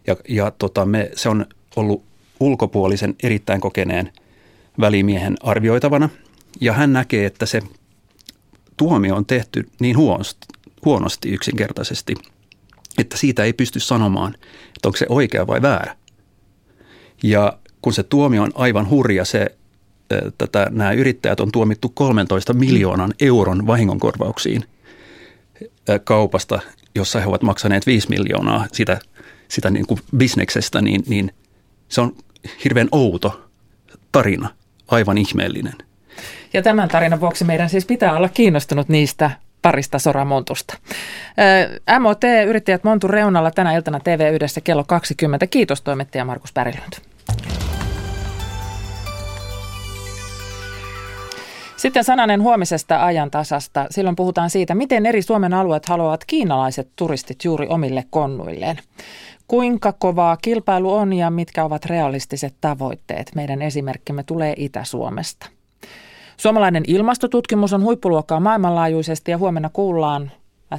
[0.07, 1.47] Ja, ja tota, me, se on
[1.77, 2.03] ollut
[2.41, 4.13] ulkopuolisen erittäin kokeneen
[4.81, 6.09] välimiehen arvioitavana,
[6.61, 7.63] ja hän näkee, että se
[8.77, 10.47] tuomio on tehty niin huonosti,
[10.85, 12.15] huonosti yksinkertaisesti,
[12.99, 14.35] että siitä ei pysty sanomaan,
[14.77, 15.97] että onko se oikea vai väärä.
[17.23, 19.57] Ja kun se tuomio on aivan hurja, se,
[20.39, 24.65] tätä, nämä yrittäjät on tuomittu 13 miljoonan euron vahingonkorvauksiin
[26.05, 26.61] kaupasta,
[26.95, 28.99] jossa he ovat maksaneet 5 miljoonaa sitä,
[29.49, 31.33] sitä niin kuin bisneksestä, niin, niin
[31.89, 32.17] se on
[32.65, 33.51] hirveän outo
[34.13, 34.49] tarina,
[34.89, 35.75] aivan ihmeellinen.
[36.57, 39.31] Ja tämän tarinan vuoksi meidän siis pitää olla kiinnostunut niistä
[39.63, 40.77] parista soramontusta.
[42.01, 45.47] MOT-yrittäjät Montu reunalla tänä iltana TV yhdessä kello 20.
[45.47, 46.93] Kiitos toimittaja Markus Pärilund.
[51.77, 53.87] Sitten sananen huomisesta ajantasasta.
[53.91, 58.79] Silloin puhutaan siitä, miten eri Suomen alueet haluavat kiinalaiset turistit juuri omille konnuilleen.
[59.49, 63.31] Kuinka kovaa kilpailu on ja mitkä ovat realistiset tavoitteet?
[63.35, 65.56] Meidän esimerkkimme tulee Itä-Suomesta.
[66.37, 70.31] Suomalainen ilmastotutkimus on huippuluokkaa maailmanlaajuisesti ja huomenna kuullaan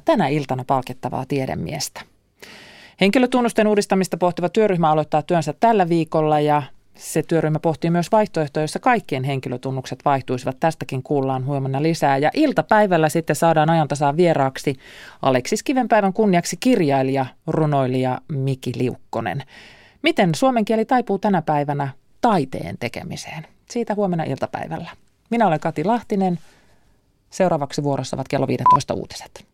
[0.06, 2.02] tänä iltana palkittavaa tiedemiestä.
[3.02, 6.64] Henkilötunnusten uudistamista pohtiva työryhmä aloittaa työnsä tällä viikolla ja
[6.96, 10.60] se työryhmä pohtii myös vaihtoehtoja, joissa kaikkien henkilötunnukset vaihtuisivat.
[10.60, 12.18] Tästäkin kuullaan huomenna lisää.
[12.18, 14.76] Ja iltapäivällä sitten saadaan ajantasaan vieraaksi
[15.22, 19.44] Aleksis Kivenpäivän kunniaksi kirjailija, runoilija Miki Liukkonen.
[20.02, 21.90] Miten suomen kieli taipuu tänä päivänä
[22.22, 23.48] taiteen tekemiseen?
[23.70, 24.90] Siitä huomenna iltapäivällä.
[25.30, 26.40] Minä olen Kati Lahtinen.
[27.30, 29.46] Seuraavaksi vuorossa ovat kello 15 uutiset.